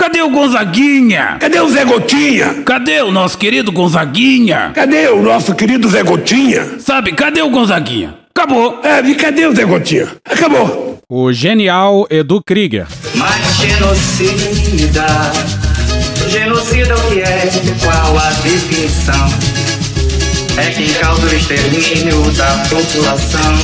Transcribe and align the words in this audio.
Cadê 0.00 0.22
o 0.22 0.30
Gonzaguinha? 0.30 1.36
Cadê 1.38 1.60
o 1.60 1.68
Zé 1.68 1.84
Gotinha? 1.84 2.62
Cadê 2.64 3.02
o 3.02 3.12
nosso 3.12 3.36
querido 3.36 3.70
Gonzaguinha? 3.70 4.70
Cadê 4.74 5.08
o 5.08 5.20
nosso 5.20 5.54
querido 5.54 5.90
Zé 5.90 6.02
Gotinha? 6.02 6.78
Sabe, 6.78 7.12
cadê 7.12 7.42
o 7.42 7.50
Gonzaguinha? 7.50 8.14
Acabou. 8.34 8.80
É, 8.82 9.06
e 9.06 9.14
cadê 9.14 9.44
o 9.44 9.54
Zé 9.54 9.62
Gotinha? 9.66 10.08
Acabou. 10.24 10.98
O 11.06 11.30
genial 11.34 12.06
Edu 12.08 12.42
Krieger. 12.42 12.86
Mas 13.14 13.58
genocida, 13.58 15.06
genocida 16.30 16.96
o 16.96 17.10
que 17.10 17.20
é? 17.20 17.50
Qual 17.84 18.18
a 18.18 18.30
definição? 18.42 19.28
É 20.56 20.70
quem 20.70 20.88
causa 20.94 21.26
o 21.26 21.34
extermínio 21.34 22.22
da 22.38 22.50
população. 22.70 23.54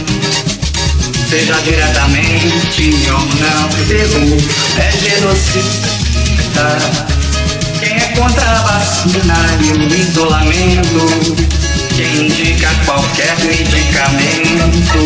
Seja 1.31 1.55
diretamente 1.63 2.95
ou 3.11 3.21
não, 3.41 3.71
é 4.79 6.06
Quem 7.79 7.95
é 7.95 8.13
contra 8.17 8.43
a 8.43 8.63
vacina 8.63 9.35
e 9.61 9.73
o 9.73 9.95
isolamento? 9.95 11.37
Quem 11.95 12.27
indica 12.27 12.69
qualquer 12.87 13.37
medicamento? 13.41 14.97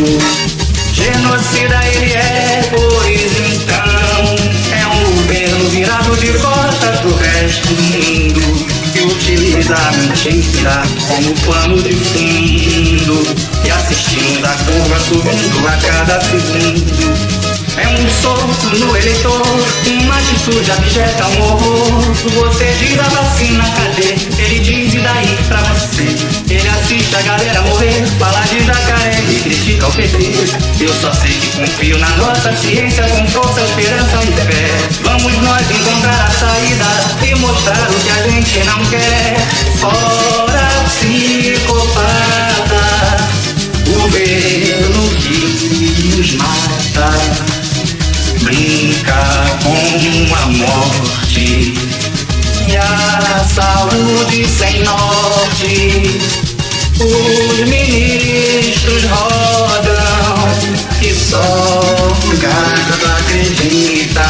Genocida 0.92 1.80
ele 1.87 2.12
é, 2.12 2.70
pois 2.70 3.33
então 3.52 4.37
É 4.73 4.87
um 4.87 5.15
governo 5.16 5.69
virado 5.70 6.16
de 6.19 6.33
costas 6.34 7.01
pro 7.01 7.16
resto 7.16 7.67
do 7.69 7.83
mundo 7.83 8.67
Que 8.92 9.01
utiliza 9.01 9.75
a 9.75 9.92
mentira 9.92 10.83
como 11.09 11.34
pano 11.41 11.83
de 11.83 11.95
fundo 11.95 13.27
E 13.64 13.70
assistimos 13.70 14.45
a 14.45 14.55
curva 14.55 15.01
subindo 15.01 15.67
a 15.67 15.77
cada 15.78 16.20
segundo 16.20 17.59
é 17.80 17.89
um 17.89 18.09
soco 18.23 18.77
no 18.77 18.97
eleitor, 18.97 19.43
uma 19.87 20.16
atitude 20.16 20.70
abjeta, 20.70 21.27
um 21.27 21.43
horror. 21.43 22.03
Você 22.34 22.65
diz 22.79 22.98
a 22.98 23.05
vacina, 23.05 23.65
cadê? 23.65 24.15
Ele 24.43 24.59
diz 24.61 24.95
e 24.95 24.98
daí 24.98 25.39
pra 25.48 25.59
você. 25.62 26.05
Ele 26.48 26.69
assiste 26.69 27.14
a 27.17 27.23
galera 27.23 27.62
morrer, 27.62 28.06
fala 28.19 28.41
de 28.41 28.64
jacaré 28.64 29.23
e 29.31 29.41
critica 29.41 29.89
o 29.89 29.92
PT. 29.92 30.33
Eu 30.81 30.95
só 30.95 31.12
sei 31.12 31.33
que 31.33 31.48
confio 31.58 31.98
na 31.98 32.08
nossa 32.17 32.53
ciência 32.56 33.05
com 33.05 33.27
força, 33.28 33.62
esperança 33.62 34.19
e 34.25 34.33
fé. 34.33 34.70
Vamos 35.03 35.33
nós 35.39 35.70
encontrar 35.70 36.27
a 36.27 36.31
saída 36.31 36.86
e 37.27 37.34
mostrar 37.36 37.91
o 37.91 38.01
que 38.01 38.11
a 38.11 38.28
gente 38.28 38.64
não 38.64 38.84
quer. 38.86 39.36
Fora 39.78 40.69
psicopata, 40.86 42.83
governo 43.86 45.11
que 45.20 46.17
nos 46.17 46.34
mata 46.34 47.50
brinca 48.51 49.15
com 49.62 50.34
a 50.34 50.47
morte 50.47 51.73
e 52.67 52.77
a 52.77 53.45
saúde 53.45 54.45
sem 54.45 54.83
norte. 54.83 56.20
Os 56.98 57.69
ministros 57.69 59.05
rodam 59.05 60.48
e 61.01 61.15
só 61.15 61.39
o 61.39 62.37
gato 62.39 63.07
acredita. 63.19 64.27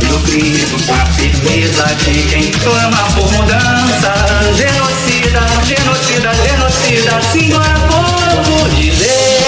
Eu 0.00 0.18
grito 0.20 0.82
com 0.86 0.94
a 0.94 1.06
firmeza 1.06 1.84
de 1.96 2.22
quem 2.22 2.50
clama 2.50 3.04
por 3.14 3.30
mudança. 3.32 4.14
Genocida, 4.56 5.46
genocida, 5.66 6.32
genocida, 6.42 7.22
senhora, 7.32 7.74
povo 7.86 8.68
dizer 8.70 9.39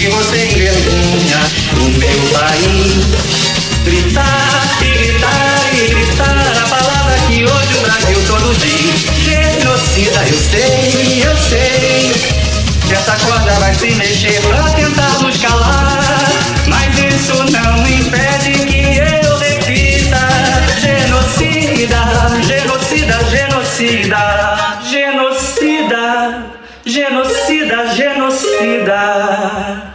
que 0.00 0.08
você 0.08 0.46
envergonha 0.46 1.40
o 1.76 1.98
meu 1.98 2.20
país. 2.32 3.04
Gritar 3.84 4.78
gritar 4.80 5.70
e 5.74 5.88
gritar 5.88 6.62
a 6.64 6.68
palavra 6.68 7.16
que 7.28 7.44
hoje 7.44 7.74
o 7.76 7.80
Brasil 7.82 8.18
todo 8.26 8.56
diz. 8.56 9.10
Genocida, 9.22 10.26
eu 10.26 10.38
sei, 10.38 11.22
eu 11.22 11.36
sei. 11.36 11.79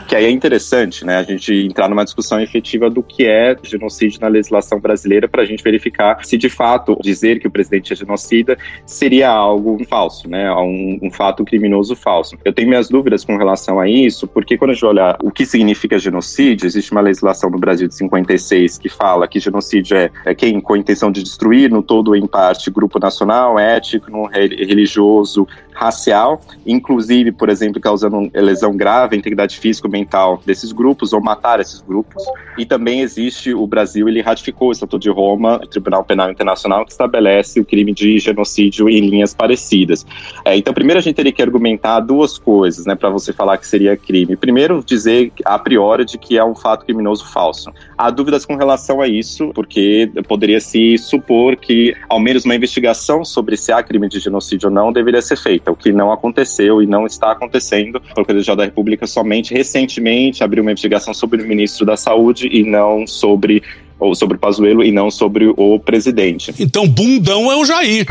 que 0.07 0.14
interessante, 0.35 1.05
né, 1.05 1.17
a 1.17 1.23
gente 1.23 1.53
entrar 1.53 1.89
numa 1.89 2.03
discussão 2.03 2.39
efetiva 2.39 2.89
do 2.89 3.01
que 3.01 3.25
é 3.25 3.55
genocídio 3.63 4.19
na 4.21 4.27
legislação 4.27 4.79
brasileira 4.79 5.27
para 5.27 5.41
a 5.41 5.45
gente 5.45 5.63
verificar 5.63 6.23
se 6.23 6.37
de 6.37 6.49
fato 6.49 6.97
dizer 7.01 7.39
que 7.39 7.47
o 7.47 7.51
presidente 7.51 7.93
é 7.93 7.95
genocida 7.95 8.57
seria 8.85 9.29
algo 9.29 9.83
falso, 9.85 10.29
né, 10.29 10.51
um, 10.53 10.99
um 11.01 11.11
fato 11.11 11.43
criminoso 11.43 11.95
falso. 11.95 12.37
Eu 12.43 12.53
tenho 12.53 12.67
minhas 12.67 12.89
dúvidas 12.89 13.23
com 13.23 13.37
relação 13.37 13.79
a 13.79 13.89
isso, 13.89 14.27
porque 14.27 14.57
quando 14.57 14.71
a 14.71 14.73
gente 14.73 14.85
olha 14.85 15.17
o 15.23 15.31
que 15.31 15.45
significa 15.45 15.97
genocídio, 15.97 16.65
existe 16.65 16.91
uma 16.91 17.01
legislação 17.01 17.49
no 17.49 17.57
Brasil 17.57 17.87
de 17.87 17.95
56 17.95 18.77
que 18.77 18.89
fala 18.89 19.27
que 19.27 19.39
genocídio 19.39 19.97
é, 19.97 20.11
é 20.25 20.35
quem 20.35 20.59
com 20.59 20.73
a 20.73 20.77
intenção 20.77 21.11
de 21.11 21.23
destruir 21.23 21.69
no 21.69 21.81
todo 21.81 22.09
ou 22.09 22.15
em 22.15 22.27
parte 22.27 22.69
grupo 22.69 22.99
nacional, 22.99 23.57
étnico, 23.59 24.27
religioso, 24.27 25.47
racial, 25.73 26.41
inclusive, 26.65 27.31
por 27.31 27.49
exemplo, 27.49 27.81
causando 27.81 28.29
lesão 28.33 28.75
grave 28.75 29.17
integridade 29.17 29.57
física 29.59 29.87
ou 29.87 29.91
mental 29.91 30.24
desses 30.45 30.71
grupos 30.71 31.13
ou 31.13 31.21
matar 31.21 31.59
esses 31.59 31.81
grupos. 31.81 32.23
E 32.57 32.65
também 32.65 33.01
existe 33.01 33.53
o 33.53 33.67
Brasil, 33.67 34.07
ele 34.07 34.21
ratificou 34.21 34.69
o 34.69 34.71
Estatuto 34.71 34.99
de 34.99 35.09
Roma, 35.09 35.59
o 35.63 35.67
Tribunal 35.67 36.03
Penal 36.03 36.31
Internacional, 36.31 36.85
que 36.85 36.91
estabelece 36.91 37.59
o 37.59 37.65
crime 37.65 37.93
de 37.93 38.17
genocídio 38.19 38.89
em 38.89 39.01
linhas 39.09 39.33
parecidas. 39.33 40.05
É, 40.43 40.55
então, 40.55 40.73
primeiro 40.73 40.99
a 40.99 41.01
gente 41.01 41.15
teria 41.15 41.31
que 41.31 41.41
argumentar 41.41 41.99
duas 41.99 42.37
coisas, 42.37 42.85
né, 42.85 42.95
para 42.95 43.09
você 43.09 43.33
falar 43.33 43.57
que 43.57 43.67
seria 43.67 43.97
crime. 43.97 44.35
Primeiro, 44.35 44.83
dizer 44.85 45.31
a 45.43 45.59
priori 45.59 46.05
de 46.05 46.17
que 46.17 46.37
é 46.37 46.43
um 46.43 46.55
fato 46.55 46.85
criminoso 46.85 47.25
falso. 47.31 47.71
Há 47.97 48.09
dúvidas 48.09 48.45
com 48.45 48.55
relação 48.55 49.01
a 49.01 49.07
isso, 49.07 49.51
porque 49.53 50.09
poderia 50.27 50.59
se 50.59 50.97
supor 50.97 51.55
que 51.55 51.93
ao 52.09 52.19
menos 52.19 52.45
uma 52.45 52.55
investigação 52.55 53.25
sobre 53.25 53.57
se 53.57 53.71
há 53.71 53.81
crime 53.83 54.07
de 54.07 54.19
genocídio 54.19 54.69
ou 54.69 54.73
não 54.73 54.91
deveria 54.91 55.21
ser 55.21 55.37
feita, 55.37 55.71
o 55.71 55.75
que 55.75 55.91
não 55.91 56.11
aconteceu 56.11 56.81
e 56.81 56.87
não 56.87 57.05
está 57.05 57.31
acontecendo. 57.31 57.97
O 57.97 58.13
Procuradoria 58.13 58.55
da 58.55 58.65
República 58.65 59.07
somente 59.07 59.53
recentemente 59.53 59.95
abriu 60.43 60.61
uma 60.63 60.71
investigação 60.71 61.13
sobre 61.13 61.41
o 61.41 61.47
ministro 61.47 61.85
da 61.85 61.97
Saúde 61.97 62.47
e 62.51 62.63
não 62.63 63.05
sobre 63.05 63.61
ou 63.99 64.13
sobre 64.15 64.37
o 64.37 64.39
Pazuello 64.39 64.83
e 64.83 64.91
não 64.91 65.09
sobre 65.09 65.53
o 65.55 65.79
presidente. 65.79 66.53
Então, 66.59 66.87
bundão 66.87 67.51
é 67.51 67.55
o 67.55 67.65
Jair. 67.65 68.05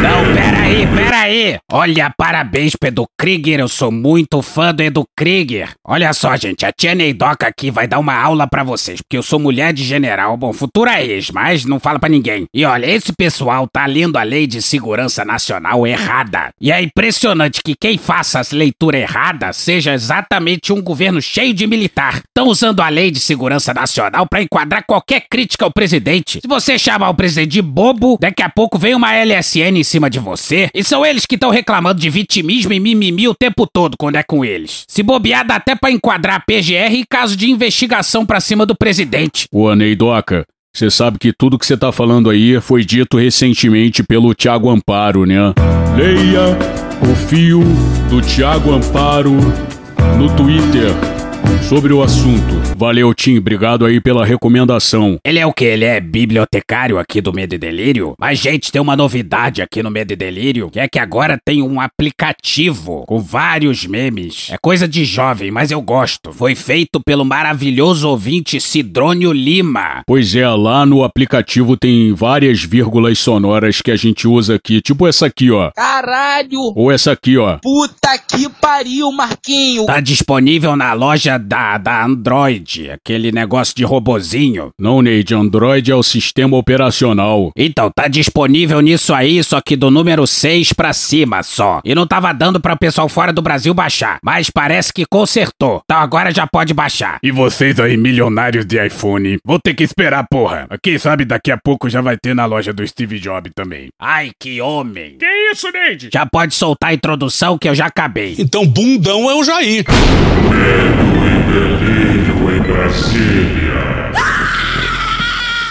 Não, 0.00 0.32
peraí, 0.32 0.86
peraí. 0.86 1.58
Olha, 1.72 2.12
parabéns 2.16 2.76
pro 2.76 2.88
Edu 2.88 3.06
Krieger, 3.18 3.58
eu 3.58 3.68
sou 3.68 3.90
muito 3.90 4.40
fã 4.42 4.72
do 4.72 4.82
Edu 4.82 5.04
Krieger. 5.16 5.70
Olha 5.84 6.12
só, 6.12 6.36
gente, 6.36 6.64
a 6.64 6.72
tia 6.72 6.94
Neidoca 6.94 7.48
aqui 7.48 7.70
vai 7.70 7.88
dar 7.88 7.98
uma 7.98 8.14
aula 8.14 8.46
pra 8.46 8.62
vocês, 8.62 9.00
porque 9.02 9.16
eu 9.16 9.22
sou 9.22 9.40
mulher 9.40 9.72
de 9.72 9.82
general, 9.82 10.36
bom, 10.36 10.52
futura 10.52 11.02
ex, 11.02 11.30
mas 11.32 11.64
não 11.64 11.80
fala 11.80 11.98
pra 11.98 12.08
ninguém. 12.08 12.44
E 12.54 12.64
olha, 12.64 12.86
esse 12.86 13.12
pessoal 13.12 13.66
tá 13.66 13.86
lendo 13.86 14.16
a 14.16 14.22
Lei 14.22 14.46
de 14.46 14.62
Segurança 14.62 15.24
Nacional 15.24 15.84
errada. 15.86 16.50
E 16.60 16.70
é 16.70 16.80
impressionante 16.80 17.60
que 17.64 17.74
quem 17.74 17.98
faça 17.98 18.38
a 18.38 18.44
leitura 18.52 18.98
errada 18.98 19.52
seja 19.52 19.92
exatamente 19.92 20.72
um 20.72 20.80
governo 20.80 21.20
cheio 21.20 21.52
de 21.52 21.66
militar. 21.66 22.22
Estão 22.28 22.46
usando 22.46 22.80
a 22.80 22.88
Lei 22.88 23.10
de 23.10 23.18
Segurança 23.18 23.74
Nacional 23.74 24.26
pra 24.28 24.42
enquadrar 24.42 24.84
qualquer 24.86 25.07
crítica 25.30 25.64
ao 25.64 25.72
presidente. 25.72 26.40
Se 26.42 26.48
você 26.48 26.78
chamar 26.78 27.10
o 27.10 27.14
presidente 27.14 27.52
de 27.52 27.62
bobo, 27.62 28.18
daqui 28.20 28.42
a 28.42 28.48
pouco 28.48 28.78
vem 28.78 28.94
uma 28.94 29.14
LSN 29.14 29.78
em 29.78 29.84
cima 29.84 30.10
de 30.10 30.18
você. 30.18 30.68
E 30.74 30.84
são 30.84 31.04
eles 31.04 31.24
que 31.24 31.36
estão 31.36 31.50
reclamando 31.50 32.00
de 32.00 32.10
vitimismo 32.10 32.72
e 32.72 32.80
mimimi 32.80 33.26
o 33.26 33.34
tempo 33.34 33.66
todo 33.66 33.96
quando 33.98 34.16
é 34.16 34.22
com 34.22 34.44
eles. 34.44 34.84
Se 34.86 35.02
bobear, 35.02 35.46
dá 35.46 35.56
até 35.56 35.74
pra 35.74 35.90
enquadrar 35.90 36.36
a 36.36 36.40
PGR 36.40 36.94
em 36.94 37.04
caso 37.08 37.36
de 37.36 37.50
investigação 37.50 38.26
pra 38.26 38.40
cima 38.40 38.66
do 38.66 38.76
presidente. 38.76 39.46
Ô, 39.50 39.74
Neidoca, 39.74 40.44
você 40.74 40.90
sabe 40.90 41.18
que 41.18 41.32
tudo 41.32 41.58
que 41.58 41.66
você 41.66 41.76
tá 41.76 41.90
falando 41.90 42.30
aí 42.30 42.60
foi 42.60 42.84
dito 42.84 43.16
recentemente 43.16 44.02
pelo 44.02 44.34
Tiago 44.34 44.70
Amparo, 44.70 45.24
né? 45.24 45.54
Leia 45.96 46.56
o 47.02 47.14
fio 47.28 47.62
do 48.08 48.20
Tiago 48.20 48.72
Amparo 48.72 49.32
no 50.16 50.34
Twitter 50.36 51.17
sobre 51.68 51.92
o 51.92 52.02
assunto. 52.02 52.58
Valeu, 52.76 53.12
Tim. 53.12 53.38
Obrigado 53.38 53.84
aí 53.84 54.00
pela 54.00 54.24
recomendação. 54.24 55.18
Ele 55.24 55.38
é 55.38 55.46
o 55.46 55.52
que? 55.52 55.64
Ele 55.64 55.84
é 55.84 56.00
bibliotecário 56.00 56.98
aqui 56.98 57.20
do 57.20 57.32
Medo 57.32 57.54
e 57.54 57.58
Delírio? 57.58 58.14
Mas, 58.18 58.38
gente, 58.38 58.70
tem 58.70 58.80
uma 58.80 58.96
novidade 58.96 59.60
aqui 59.60 59.82
no 59.82 59.90
Medo 59.90 60.12
e 60.12 60.16
Delírio, 60.16 60.70
que 60.70 60.78
é 60.78 60.88
que 60.88 60.98
agora 60.98 61.38
tem 61.44 61.62
um 61.62 61.80
aplicativo 61.80 63.04
com 63.06 63.18
vários 63.18 63.84
memes. 63.86 64.48
É 64.50 64.56
coisa 64.60 64.86
de 64.86 65.04
jovem, 65.04 65.50
mas 65.50 65.70
eu 65.70 65.80
gosto. 65.80 66.32
Foi 66.32 66.54
feito 66.54 67.00
pelo 67.00 67.24
maravilhoso 67.24 68.08
ouvinte 68.08 68.60
Sidrônio 68.60 69.32
Lima. 69.32 70.02
Pois 70.06 70.34
é, 70.34 70.48
lá 70.48 70.86
no 70.86 71.02
aplicativo 71.02 71.76
tem 71.76 72.12
várias 72.12 72.62
vírgulas 72.62 73.18
sonoras 73.18 73.80
que 73.80 73.90
a 73.90 73.96
gente 73.96 74.28
usa 74.28 74.56
aqui, 74.56 74.80
tipo 74.80 75.06
essa 75.06 75.26
aqui, 75.26 75.50
ó. 75.50 75.70
Caralho! 75.74 76.72
Ou 76.76 76.92
essa 76.92 77.12
aqui, 77.12 77.36
ó. 77.36 77.58
Puta 77.62 78.18
que 78.18 78.48
pariu, 78.60 79.10
Marquinho! 79.10 79.86
Tá 79.86 80.00
disponível 80.00 80.76
na 80.76 80.92
loja 80.92 81.37
da, 81.38 81.78
da 81.78 82.04
Android, 82.04 82.90
aquele 82.90 83.32
negócio 83.32 83.74
de 83.74 83.84
robozinho. 83.84 84.70
Não, 84.78 85.00
Neide, 85.00 85.34
Android 85.34 85.90
é 85.90 85.94
o 85.94 86.02
sistema 86.02 86.56
operacional. 86.56 87.52
Então, 87.56 87.90
tá 87.94 88.08
disponível 88.08 88.80
nisso 88.80 89.14
aí, 89.14 89.42
só 89.42 89.60
que 89.60 89.76
do 89.76 89.90
número 89.90 90.26
6 90.26 90.72
pra 90.72 90.92
cima 90.92 91.42
só. 91.42 91.80
E 91.84 91.94
não 91.94 92.06
tava 92.06 92.32
dando 92.32 92.60
pra 92.60 92.74
o 92.74 92.78
pessoal 92.78 93.08
fora 93.08 93.32
do 93.32 93.42
Brasil 93.42 93.72
baixar, 93.74 94.18
mas 94.22 94.50
parece 94.50 94.92
que 94.92 95.04
consertou. 95.06 95.82
Então 95.84 95.98
agora 95.98 96.32
já 96.32 96.46
pode 96.46 96.74
baixar. 96.74 97.18
E 97.22 97.30
vocês 97.30 97.78
aí, 97.80 97.96
milionários 97.96 98.64
de 98.64 98.84
iPhone, 98.84 99.38
vou 99.44 99.58
ter 99.58 99.74
que 99.74 99.82
esperar, 99.82 100.26
porra. 100.30 100.66
Quem 100.82 100.98
sabe 100.98 101.24
daqui 101.24 101.50
a 101.50 101.58
pouco 101.58 101.88
já 101.88 102.00
vai 102.00 102.16
ter 102.16 102.34
na 102.34 102.46
loja 102.46 102.72
do 102.72 102.86
Steve 102.86 103.18
Jobs 103.18 103.52
também. 103.54 103.88
Ai, 104.00 104.30
que 104.38 104.60
homem. 104.60 105.16
Que 105.18 105.26
isso, 105.52 105.70
Neide? 105.72 106.10
Já 106.12 106.26
pode 106.26 106.54
soltar 106.54 106.90
a 106.90 106.94
introdução 106.94 107.58
que 107.58 107.68
eu 107.68 107.74
já 107.74 107.86
acabei. 107.86 108.36
Então, 108.38 108.66
bundão 108.66 109.30
é 109.30 109.34
o 109.34 109.44
Jair. 109.44 109.84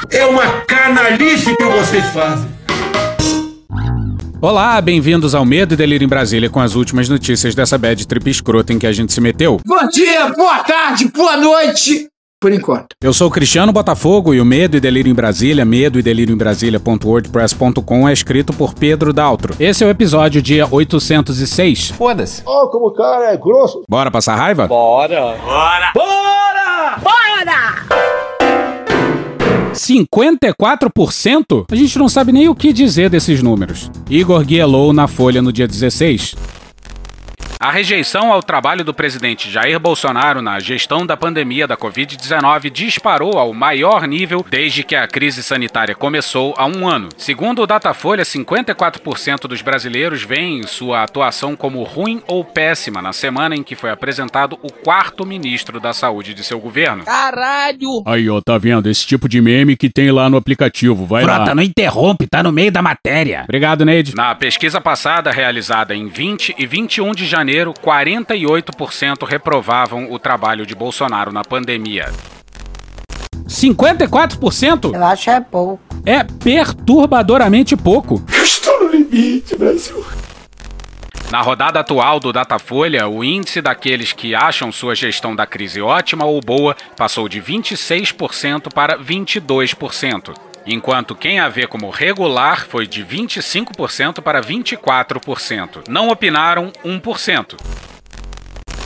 É 0.10 0.26
uma 0.26 0.62
canalice 0.62 1.56
que 1.56 1.64
vocês 1.64 2.06
fazem. 2.08 2.58
Olá, 4.40 4.80
bem-vindos 4.80 5.34
ao 5.34 5.44
Medo 5.44 5.74
e 5.74 5.78
Delírio 5.78 6.06
em 6.06 6.10
Brasília 6.10 6.50
com 6.50 6.60
as 6.60 6.76
últimas 6.76 7.10
notícias 7.10 7.56
dessa 7.56 7.78
bad 7.78 8.06
trip 8.08 8.30
escrota 8.30 8.72
em 8.72 8.80
que 8.80 8.86
a 8.86 8.92
gente 8.92 9.12
se 9.12 9.20
meteu. 9.20 9.60
Bom 9.66 9.88
dia, 9.88 10.30
boa 10.30 10.64
tarde, 10.64 11.08
boa 11.08 11.38
noite. 11.38 12.08
Por 12.40 12.52
enquanto. 12.54 12.90
Eu 13.02 13.14
sou 13.14 13.30
o 13.30 13.32
Cristiano 13.32 13.74
Botafogo 13.74 14.32
e 14.32 14.40
o 14.40 14.46
Medo 14.46 14.78
e 14.78 14.80
Delírio 14.80 15.10
em 15.10 15.16
Brasília, 15.16 15.66
medo 15.66 15.98
e 15.98 16.04
delírio 16.04 16.36
em 16.36 16.38
Brasília.wordpress.com 16.38 18.08
é 18.08 18.14
escrito 18.14 18.54
por 18.54 18.76
Pedro 18.76 19.12
Daltro. 19.12 19.56
Esse 19.60 19.84
é 19.84 19.88
o 19.88 19.90
episódio 19.90 20.40
dia 20.40 20.68
806. 20.70 21.90
Foda-se. 21.98 22.44
Ó, 22.46 22.68
como 22.68 22.90
o 22.90 22.94
cara 22.94 23.34
é 23.34 23.38
grosso. 23.38 23.82
Bora 23.90 24.12
passar 24.12 24.36
raiva? 24.36 24.68
54%? 29.74 31.66
A 31.72 31.76
gente 31.76 31.98
não 31.98 32.08
sabe 32.08 32.32
nem 32.32 32.48
o 32.50 32.56
que 32.56 32.72
dizer 32.72 33.10
desses 33.10 33.42
números. 33.42 33.90
Igor 34.10 34.44
Guielou 34.44 34.94
na 34.94 35.08
Folha 35.08 35.42
no 35.42 35.52
dia 35.52 35.68
16. 35.68 36.36
A 37.60 37.72
rejeição 37.72 38.32
ao 38.32 38.44
trabalho 38.44 38.84
do 38.84 38.94
presidente 38.94 39.50
Jair 39.50 39.80
Bolsonaro 39.80 40.44
na 40.44 40.60
gestão 40.60 41.08
da 41.08 41.18
pandemia 41.18 41.66
da 41.68 41.76
Covid-19 41.76 42.70
disparou 42.70 43.40
ao 43.40 43.52
maior 43.52 44.08
nível 44.08 44.46
desde 44.48 44.84
que 44.84 44.96
a 44.96 45.08
crise 45.08 45.42
sanitária 45.42 45.96
começou 45.96 46.54
há 46.56 46.68
um 46.68 46.88
ano. 46.88 47.10
Segundo 47.18 47.64
o 47.64 47.68
Datafolha, 47.68 48.24
54% 48.24 49.48
dos 49.48 49.64
brasileiros 49.64 50.22
veem 50.22 50.62
sua 50.68 51.02
atuação 51.02 51.56
como 51.56 51.82
ruim 51.82 52.22
ou 52.28 52.46
péssima 52.46 53.02
na 53.02 53.12
semana 53.12 53.56
em 53.56 53.64
que 53.64 53.76
foi 53.76 53.90
apresentado 53.90 54.60
o 54.62 54.72
quarto 54.72 55.26
ministro 55.26 55.80
da 55.80 55.94
Saúde 55.94 56.36
de 56.36 56.44
seu 56.44 56.60
governo. 56.60 57.06
Caralho. 57.06 58.04
Aí, 58.06 58.30
ó, 58.30 58.40
tá 58.40 58.60
vendo? 58.60 58.88
Esse 58.88 59.06
tipo 59.06 59.28
de 59.28 59.42
meme 59.42 59.76
que 59.76 59.90
tem 59.90 60.12
lá 60.12 60.30
no 60.30 60.38
aplicativo. 60.38 61.08
Vai 61.08 61.24
Frota, 61.24 61.40
lá. 61.46 61.56
não 61.56 61.64
interrompe, 61.64 62.28
tá 62.28 62.44
no 62.44 62.52
meio 62.52 62.72
da 62.72 62.84
matéria. 62.84 63.42
Obrigado, 63.46 63.84
Neide. 63.84 64.16
Na 64.16 64.36
pesquisa 64.36 64.80
passada, 64.80 65.32
realizada 65.32 65.96
em 65.96 66.08
20 66.08 66.54
e 66.56 66.68
21 66.68 67.16
de 67.16 67.26
janeiro, 67.26 67.47
48% 67.74 69.26
reprovavam 69.26 70.12
o 70.12 70.20
trabalho 70.20 70.66
de 70.66 70.76
Bolsonaro 70.76 71.32
na 71.32 71.44
pandemia. 71.44 72.12
54%? 73.48 74.94
Eu 74.94 75.06
acho 75.06 75.30
é 75.30 75.40
pouco. 75.40 75.80
É 76.06 76.24
perturbadoramente 76.24 77.76
pouco. 77.76 78.24
Estou 78.30 78.84
no 78.84 78.90
limite, 78.90 79.58
Brasil. 79.58 80.06
Na 81.30 81.42
rodada 81.42 81.82
atual 81.82 82.22
do 82.22 82.32
Datafolha, 82.32 83.06
o 83.10 83.22
índice 83.22 83.62
daqueles 83.62 84.14
que 84.14 84.34
acham 84.34 84.72
sua 84.72 84.96
gestão 84.96 85.36
da 85.36 85.46
crise 85.46 85.82
ótima 85.82 86.26
ou 86.26 86.40
boa 86.40 86.74
passou 86.96 87.28
de 87.28 87.42
26% 87.42 88.72
para 88.74 88.98
22%, 88.98 90.34
enquanto 90.68 91.16
quem 91.16 91.40
a 91.40 91.50
vê 91.50 91.66
como 91.66 91.90
regular 91.90 92.66
foi 92.68 92.86
de 92.86 93.04
25% 93.04 94.22
para 94.22 94.42
24%. 94.42 95.88
Não 95.88 96.10
opinaram 96.10 96.72
1%. 96.84 97.56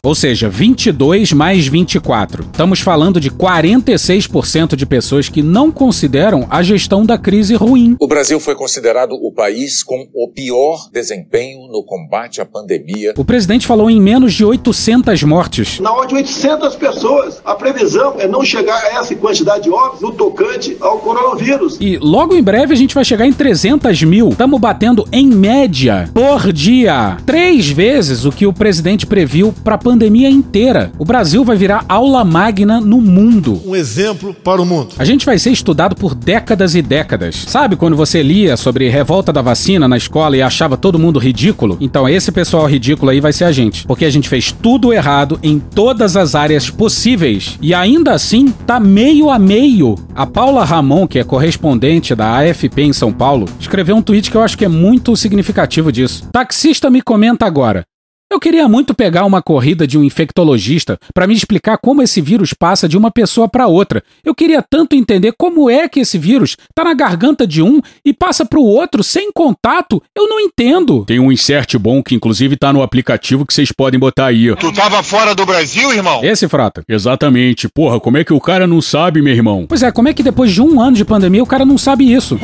Ou 0.04 0.16
seja, 0.16 0.50
22 0.50 1.32
mais 1.32 1.68
24. 1.68 2.46
Estamos 2.46 2.80
falando 2.80 3.20
de 3.20 3.30
46% 3.30 4.76
de 4.76 4.84
pessoas 4.84 5.30
que 5.30 5.44
não 5.44 5.70
consideram 5.70 6.48
a 6.50 6.64
gestão 6.64 7.06
da 7.06 7.20
crise 7.20 7.54
ruim. 7.54 7.96
O 8.00 8.08
Brasil 8.08 8.40
foi 8.40 8.56
considerado 8.56 9.12
o 9.12 9.32
país 9.32 9.84
com 9.84 10.08
o 10.12 10.28
pior 10.28 10.90
desempenho 10.92 11.68
no 11.68 11.84
combate 11.84 12.42
à 12.42 12.46
pandemia. 12.48 13.14
O 13.16 13.24
presidente 13.24 13.68
falou 13.68 13.92
em 13.92 14.02
menos 14.02 14.34
de 14.34 14.44
800 14.44 15.22
mortes. 15.22 15.80
Na 15.80 15.94
ordem 15.94 16.24
de 16.24 16.32
800 16.32 16.76
pessoas. 16.78 17.40
A 17.46 17.54
previsão 17.54 18.16
é 18.18 18.28
não 18.28 18.44
chegar 18.44 18.84
a 18.84 19.00
essa 19.00 19.14
quantidade 19.14 19.66
de 19.66 19.70
óbitos 19.70 20.02
no 20.02 20.14
tocante 20.14 20.76
ao 20.82 20.98
coronavírus. 20.98 21.78
E 21.80 22.00
logo 22.00 22.34
em 22.34 22.42
breve 22.42 22.74
a 22.74 22.78
gente 22.78 22.96
vai 22.96 23.06
chegar 23.06 23.28
em 23.28 23.34
300 23.34 24.02
mil. 24.02 24.30
Estamos 24.30 24.60
batendo 24.60 25.08
em 25.12 25.28
média 25.28 26.10
por 26.12 26.52
dia. 26.52 27.18
Três 27.24 27.70
vezes 27.70 28.26
o 28.26 28.32
que 28.32 28.48
o 28.48 28.54
presidente 28.54 29.06
previu 29.06 29.54
para 29.64 29.76
a 29.76 29.78
pandemia 29.78 29.91
inteira. 30.30 30.92
O 30.98 31.06
Brasil 31.06 31.44
vai 31.44 31.56
virar 31.56 31.86
aula 31.88 32.24
magna 32.24 32.80
no 32.80 33.02
mundo. 33.02 33.62
Um 33.66 33.76
exemplo 33.76 34.34
para 34.34 34.62
o 34.62 34.66
mundo. 34.66 34.90
A 34.98 35.06
gente 35.06 35.26
vai 35.26 35.38
ser 35.38 35.52
estudado 35.52 35.96
por 35.96 36.14
décadas 36.14 36.76
e 36.76 36.82
décadas. 36.82 37.36
Sabe 37.48 37.76
quando 37.76 37.96
você 37.96 38.22
lia 38.22 38.56
sobre 38.58 38.90
revolta 38.90 39.34
da 39.34 39.42
vacina 39.42 39.88
na 39.88 39.98
escola 39.98 40.38
e 40.38 40.42
achava 40.42 40.78
todo 40.78 41.00
mundo 41.00 41.20
ridículo? 41.20 41.78
Então 41.80 42.08
esse 42.08 42.32
pessoal 42.32 42.66
ridículo 42.68 43.12
aí 43.12 43.20
vai 43.20 43.34
ser 43.34 43.46
a 43.46 43.52
gente. 43.52 43.86
Porque 43.86 44.06
a 44.06 44.10
gente 44.10 44.30
fez 44.30 44.52
tudo 44.52 44.94
errado 44.94 45.40
em 45.42 45.60
todas 45.60 46.16
as 46.16 46.36
áreas 46.36 46.70
possíveis. 46.70 47.58
E 47.62 47.74
ainda 47.74 48.14
assim, 48.14 48.54
tá 48.66 48.80
meio 48.80 49.30
a 49.30 49.40
meio. 49.40 49.96
A 50.16 50.26
Paula 50.26 50.64
Ramon, 50.64 51.08
que 51.08 51.20
é 51.20 51.24
correspondente 51.24 52.16
da 52.16 52.40
AFP 52.40 52.82
em 52.84 52.94
São 52.94 53.12
Paulo, 53.12 53.48
escreveu 53.60 53.96
um 53.96 54.02
tweet 54.02 54.30
que 54.30 54.38
eu 54.38 54.42
acho 54.42 54.58
que 54.58 54.66
é 54.66 54.70
muito 54.70 55.16
significativo 55.16 55.92
disso. 55.92 56.28
Taxista 56.32 56.90
me 56.90 57.02
comenta 57.02 57.46
agora. 57.46 57.84
Eu 58.32 58.40
queria 58.40 58.66
muito 58.66 58.94
pegar 58.94 59.26
uma 59.26 59.42
corrida 59.42 59.86
de 59.86 59.98
um 59.98 60.06
infectologista 60.06 60.98
para 61.14 61.28
me 61.28 61.34
explicar 61.34 61.78
como 61.78 62.02
esse 62.02 62.22
vírus 62.22 62.54
passa 62.54 62.88
de 62.88 62.98
uma 62.98 63.12
pessoa 63.12 63.46
para 63.46 63.68
outra. 63.68 64.02
Eu 64.24 64.34
queria 64.34 64.64
tanto 64.68 64.96
entender 64.96 65.34
como 65.38 65.70
é 65.70 65.90
que 65.90 66.00
esse 66.00 66.18
vírus 66.18 66.56
tá 66.74 66.86
na 66.86 66.94
garganta 66.94 67.46
de 67.46 67.62
um 67.62 67.82
e 68.06 68.14
passa 68.14 68.46
para 68.46 68.58
o 68.58 68.64
outro 68.64 69.04
sem 69.04 69.34
contato. 69.34 70.02
Eu 70.16 70.30
não 70.30 70.40
entendo. 70.40 71.04
Tem 71.04 71.20
um 71.20 71.30
insert 71.30 71.78
bom 71.78 72.02
que 72.02 72.16
inclusive 72.16 72.56
tá 72.56 72.72
no 72.72 72.82
aplicativo 72.82 73.46
que 73.46 73.54
vocês 73.54 73.74
podem 73.74 74.00
botar 74.00 74.28
aí. 74.28 74.56
Tu 74.56 74.72
tava 74.72 75.04
fora 75.04 75.36
do 75.36 75.46
Brasil, 75.46 75.92
irmão? 75.92 76.24
Esse 76.24 76.48
frota. 76.48 76.84
Exatamente. 76.88 77.68
Porra, 77.68 78.00
como 78.00 78.18
é 78.18 78.24
que 78.24 78.32
o 78.32 78.40
cara 78.40 78.66
não 78.66 78.82
sabe, 78.82 79.22
meu 79.22 79.34
irmão? 79.34 79.66
Pois 79.68 79.84
é, 79.84 79.92
como 79.92 80.08
é 80.08 80.14
que 80.14 80.24
depois 80.24 80.54
de 80.54 80.62
um 80.62 80.80
ano 80.80 80.96
de 80.96 81.04
pandemia 81.04 81.44
o 81.44 81.48
cara 81.48 81.66
não 81.66 81.78
sabe 81.78 82.10
isso? 82.10 82.40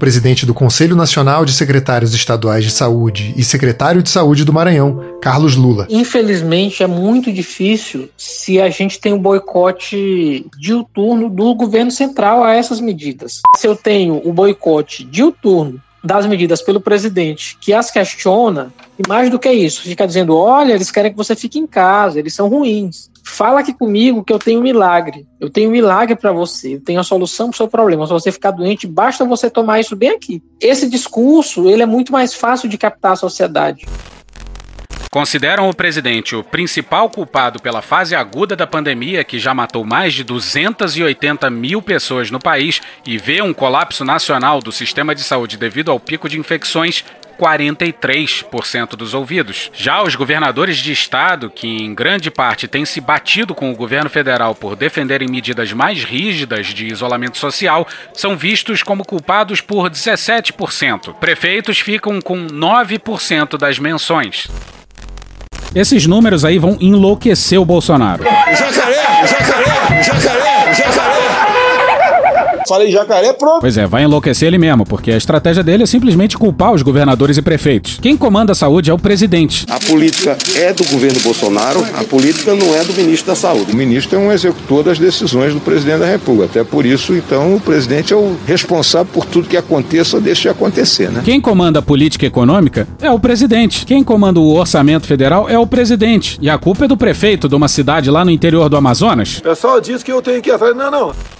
Presidente 0.00 0.44
do 0.44 0.52
Conselho 0.52 0.96
Nacional 0.96 1.44
de 1.44 1.52
Secretários 1.52 2.12
Estaduais 2.12 2.64
de 2.64 2.72
Saúde 2.72 3.32
e 3.36 3.44
secretário 3.44 4.02
de 4.02 4.10
Saúde 4.10 4.44
do 4.44 4.52
Maranhão, 4.52 4.79
Carlos 5.20 5.56
Lula. 5.56 5.86
Infelizmente 5.90 6.82
é 6.82 6.86
muito 6.86 7.32
difícil 7.32 8.08
se 8.16 8.60
a 8.60 8.70
gente 8.70 9.00
tem 9.00 9.12
um 9.12 9.18
boicote 9.18 10.46
diuturno 10.58 11.28
do 11.28 11.54
governo 11.54 11.90
central 11.90 12.42
a 12.42 12.54
essas 12.54 12.80
medidas. 12.80 13.40
Se 13.56 13.66
eu 13.66 13.76
tenho 13.76 14.20
o 14.24 14.32
boicote 14.32 15.04
diuturno 15.04 15.80
das 16.02 16.26
medidas 16.26 16.62
pelo 16.62 16.80
presidente 16.80 17.56
que 17.60 17.72
as 17.72 17.90
questiona, 17.90 18.72
e 18.98 19.06
mais 19.06 19.30
do 19.30 19.38
que 19.38 19.50
isso, 19.50 19.82
fica 19.82 20.06
dizendo: 20.06 20.36
olha, 20.36 20.72
eles 20.72 20.90
querem 20.90 21.10
que 21.10 21.16
você 21.16 21.36
fique 21.36 21.58
em 21.58 21.66
casa, 21.66 22.18
eles 22.18 22.34
são 22.34 22.48
ruins. 22.48 23.10
Fala 23.22 23.60
aqui 23.60 23.72
comigo 23.72 24.24
que 24.24 24.32
eu 24.32 24.38
tenho 24.38 24.60
um 24.60 24.62
milagre. 24.62 25.26
Eu 25.38 25.50
tenho 25.50 25.68
um 25.68 25.72
milagre 25.72 26.16
para 26.16 26.32
você. 26.32 26.76
Eu 26.76 26.80
tenho 26.80 26.98
a 26.98 27.04
solução 27.04 27.48
para 27.48 27.54
o 27.54 27.56
seu 27.56 27.68
problema. 27.68 28.06
Se 28.06 28.12
você 28.12 28.32
ficar 28.32 28.50
doente, 28.50 28.86
basta 28.86 29.24
você 29.24 29.50
tomar 29.50 29.78
isso 29.78 29.94
bem 29.94 30.10
aqui. 30.10 30.42
Esse 30.60 30.88
discurso, 30.88 31.68
ele 31.68 31.82
é 31.82 31.86
muito 31.86 32.12
mais 32.12 32.34
fácil 32.34 32.68
de 32.68 32.78
captar 32.78 33.12
a 33.12 33.16
sociedade. 33.16 33.86
Consideram 35.10 35.68
o 35.68 35.74
presidente 35.74 36.36
o 36.36 36.44
principal 36.44 37.10
culpado 37.10 37.60
pela 37.60 37.82
fase 37.82 38.14
aguda 38.14 38.54
da 38.54 38.64
pandemia, 38.64 39.24
que 39.24 39.40
já 39.40 39.52
matou 39.52 39.84
mais 39.84 40.14
de 40.14 40.22
280 40.22 41.50
mil 41.50 41.82
pessoas 41.82 42.30
no 42.30 42.38
país, 42.38 42.80
e 43.04 43.18
vê 43.18 43.42
um 43.42 43.52
colapso 43.52 44.04
nacional 44.04 44.60
do 44.60 44.70
sistema 44.70 45.12
de 45.12 45.24
saúde 45.24 45.56
devido 45.56 45.90
ao 45.90 45.98
pico 45.98 46.28
de 46.28 46.38
infecções. 46.38 47.04
43% 47.40 48.90
dos 48.96 49.14
ouvidos. 49.14 49.70
Já 49.72 50.02
os 50.02 50.14
governadores 50.14 50.76
de 50.76 50.92
estado, 50.92 51.48
que 51.48 51.66
em 51.66 51.94
grande 51.94 52.30
parte 52.30 52.68
têm 52.68 52.84
se 52.84 53.00
batido 53.00 53.54
com 53.54 53.72
o 53.72 53.74
governo 53.74 54.10
federal 54.10 54.54
por 54.54 54.76
defenderem 54.76 55.26
medidas 55.26 55.72
mais 55.72 56.04
rígidas 56.04 56.66
de 56.66 56.86
isolamento 56.86 57.38
social, 57.38 57.88
são 58.12 58.36
vistos 58.36 58.82
como 58.82 59.06
culpados 59.06 59.62
por 59.62 59.88
17%. 59.88 61.14
Prefeitos 61.14 61.80
ficam 61.80 62.20
com 62.20 62.46
9% 62.46 63.56
das 63.56 63.78
menções. 63.78 64.46
Esses 65.74 66.04
números 66.06 66.44
aí 66.44 66.58
vão 66.58 66.76
enlouquecer 66.80 67.60
o 67.60 67.64
Bolsonaro. 67.64 68.24
Jacaré, 68.24 69.26
jacaré, 69.26 69.69
falei 72.70 72.88
jacaré, 72.92 73.32
pronto. 73.32 73.62
Pois 73.62 73.76
é, 73.76 73.84
vai 73.84 74.04
enlouquecer 74.04 74.46
ele 74.46 74.56
mesmo, 74.56 74.86
porque 74.86 75.10
a 75.10 75.16
estratégia 75.16 75.60
dele 75.60 75.82
é 75.82 75.86
simplesmente 75.86 76.38
culpar 76.38 76.72
os 76.72 76.82
governadores 76.82 77.36
e 77.36 77.42
prefeitos. 77.42 77.98
Quem 78.00 78.16
comanda 78.16 78.52
a 78.52 78.54
saúde 78.54 78.88
é 78.88 78.94
o 78.94 78.98
presidente. 78.98 79.66
A 79.68 79.80
política 79.80 80.38
é 80.54 80.72
do 80.72 80.84
governo 80.84 81.18
Bolsonaro, 81.18 81.84
a 81.98 82.04
política 82.04 82.54
não 82.54 82.72
é 82.72 82.84
do 82.84 82.94
ministro 82.94 83.26
da 83.26 83.34
Saúde. 83.34 83.72
O 83.72 83.76
ministro 83.76 84.16
é 84.16 84.20
um 84.20 84.30
executor 84.30 84.84
das 84.84 85.00
decisões 85.00 85.52
do 85.52 85.60
presidente 85.60 85.98
da 85.98 86.06
República. 86.06 86.44
Até 86.44 86.62
por 86.62 86.86
isso, 86.86 87.12
então, 87.12 87.56
o 87.56 87.60
presidente 87.60 88.12
é 88.12 88.16
o 88.16 88.36
responsável 88.46 89.12
por 89.12 89.24
tudo 89.24 89.48
que 89.48 89.56
aconteça 89.56 90.16
ou 90.16 90.22
deixe 90.22 90.42
de 90.42 90.48
acontecer, 90.48 91.10
né? 91.10 91.22
Quem 91.24 91.40
comanda 91.40 91.80
a 91.80 91.82
política 91.82 92.24
econômica 92.24 92.86
é 93.02 93.10
o 93.10 93.18
presidente. 93.18 93.84
Quem 93.84 94.04
comanda 94.04 94.38
o 94.38 94.54
orçamento 94.54 95.08
federal 95.08 95.48
é 95.48 95.58
o 95.58 95.66
presidente. 95.66 96.38
E 96.40 96.48
a 96.48 96.56
culpa 96.56 96.84
é 96.84 96.88
do 96.88 96.96
prefeito 96.96 97.48
de 97.48 97.54
uma 97.56 97.66
cidade 97.66 98.10
lá 98.10 98.24
no 98.24 98.30
interior 98.30 98.68
do 98.68 98.76
Amazonas. 98.76 99.38
O 99.38 99.42
pessoal 99.42 99.80
diz 99.80 100.04
que 100.04 100.12
eu 100.12 100.22
tenho 100.22 100.40
que 100.40 100.50
ir 100.50 100.52
atrás. 100.52 100.76
Não, 100.76 100.90
não. 100.90 101.39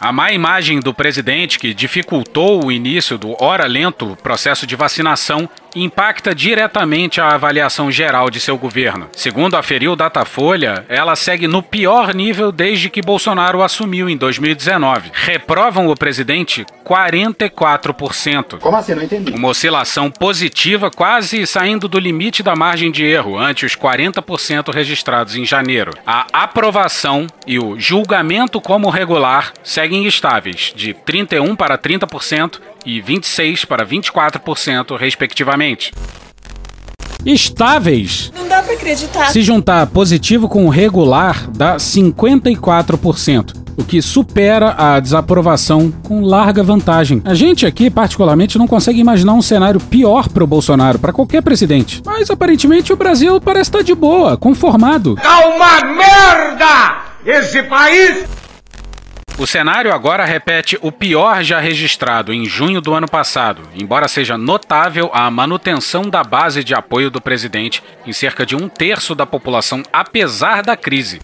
A 0.00 0.12
má 0.12 0.30
imagem 0.30 0.78
do 0.78 0.92
presidente, 0.92 1.58
que 1.58 1.72
dificultou 1.72 2.64
o 2.64 2.70
início 2.70 3.16
do 3.16 3.34
hora 3.42 3.66
lento 3.66 4.16
processo 4.22 4.66
de 4.66 4.76
vacinação, 4.76 5.48
impacta 5.84 6.34
diretamente 6.34 7.20
a 7.20 7.28
avaliação 7.28 7.90
geral 7.90 8.30
de 8.30 8.40
seu 8.40 8.56
governo. 8.56 9.08
Segundo 9.12 9.56
aferiu 9.56 9.92
o 9.92 9.96
Datafolha, 9.96 10.84
ela 10.88 11.14
segue 11.16 11.46
no 11.46 11.62
pior 11.62 12.14
nível 12.14 12.50
desde 12.50 12.88
que 12.88 13.02
Bolsonaro 13.02 13.62
assumiu 13.62 14.08
em 14.08 14.16
2019. 14.16 15.10
Reprovam 15.12 15.88
o 15.88 15.96
presidente 15.96 16.64
44%. 16.84 18.58
Como 18.58 18.76
assim? 18.76 18.94
Não 18.94 19.02
entendi. 19.02 19.32
Uma 19.32 19.48
oscilação 19.48 20.10
positiva 20.10 20.90
quase 20.90 21.46
saindo 21.46 21.88
do 21.88 21.98
limite 21.98 22.42
da 22.42 22.54
margem 22.54 22.90
de 22.90 23.04
erro, 23.04 23.38
ante 23.38 23.66
os 23.66 23.76
40% 23.76 24.72
registrados 24.72 25.36
em 25.36 25.44
janeiro. 25.44 25.92
A 26.06 26.26
aprovação 26.32 27.26
e 27.46 27.58
o 27.58 27.78
julgamento 27.78 28.60
como 28.60 28.88
regular 28.88 29.52
seguem 29.62 30.06
estáveis, 30.06 30.72
de 30.74 30.94
31 30.94 31.56
para 31.56 31.76
30% 31.76 32.60
e 32.86 33.00
26 33.00 33.64
para 33.64 33.84
24%, 33.84 34.96
respectivamente. 34.96 35.92
Estáveis. 37.24 38.30
Não 38.36 38.46
dá 38.46 38.62
pra 38.62 38.74
acreditar. 38.74 39.26
Se 39.26 39.42
juntar 39.42 39.84
positivo 39.88 40.48
com 40.48 40.68
regular, 40.68 41.50
dá 41.50 41.76
54%, 41.76 43.52
o 43.76 43.84
que 43.84 44.00
supera 44.00 44.76
a 44.78 45.00
desaprovação 45.00 45.90
com 46.04 46.20
larga 46.20 46.62
vantagem. 46.62 47.20
A 47.24 47.34
gente 47.34 47.66
aqui, 47.66 47.90
particularmente, 47.90 48.56
não 48.56 48.68
consegue 48.68 49.00
imaginar 49.00 49.32
um 49.32 49.42
cenário 49.42 49.80
pior 49.80 50.28
pro 50.28 50.46
Bolsonaro, 50.46 51.00
para 51.00 51.12
qualquer 51.12 51.42
presidente. 51.42 52.00
Mas 52.06 52.30
aparentemente 52.30 52.92
o 52.92 52.96
Brasil 52.96 53.40
parece 53.40 53.70
estar 53.70 53.82
de 53.82 53.94
boa, 53.94 54.36
conformado. 54.36 55.16
Tá 55.16 55.48
uma 55.48 55.80
merda 55.84 57.06
esse 57.26 57.60
país! 57.64 58.45
O 59.38 59.46
cenário 59.46 59.92
agora 59.92 60.24
repete 60.24 60.78
o 60.80 60.90
pior 60.90 61.42
já 61.42 61.60
registrado 61.60 62.32
em 62.32 62.46
junho 62.46 62.80
do 62.80 62.94
ano 62.94 63.06
passado, 63.06 63.60
embora 63.74 64.08
seja 64.08 64.38
notável 64.38 65.10
a 65.12 65.30
manutenção 65.30 66.08
da 66.08 66.24
base 66.24 66.64
de 66.64 66.74
apoio 66.74 67.10
do 67.10 67.20
presidente 67.20 67.82
em 68.06 68.14
cerca 68.14 68.46
de 68.46 68.56
um 68.56 68.66
terço 68.66 69.14
da 69.14 69.26
população, 69.26 69.82
apesar 69.92 70.62
da 70.62 70.74
crise. 70.74 71.20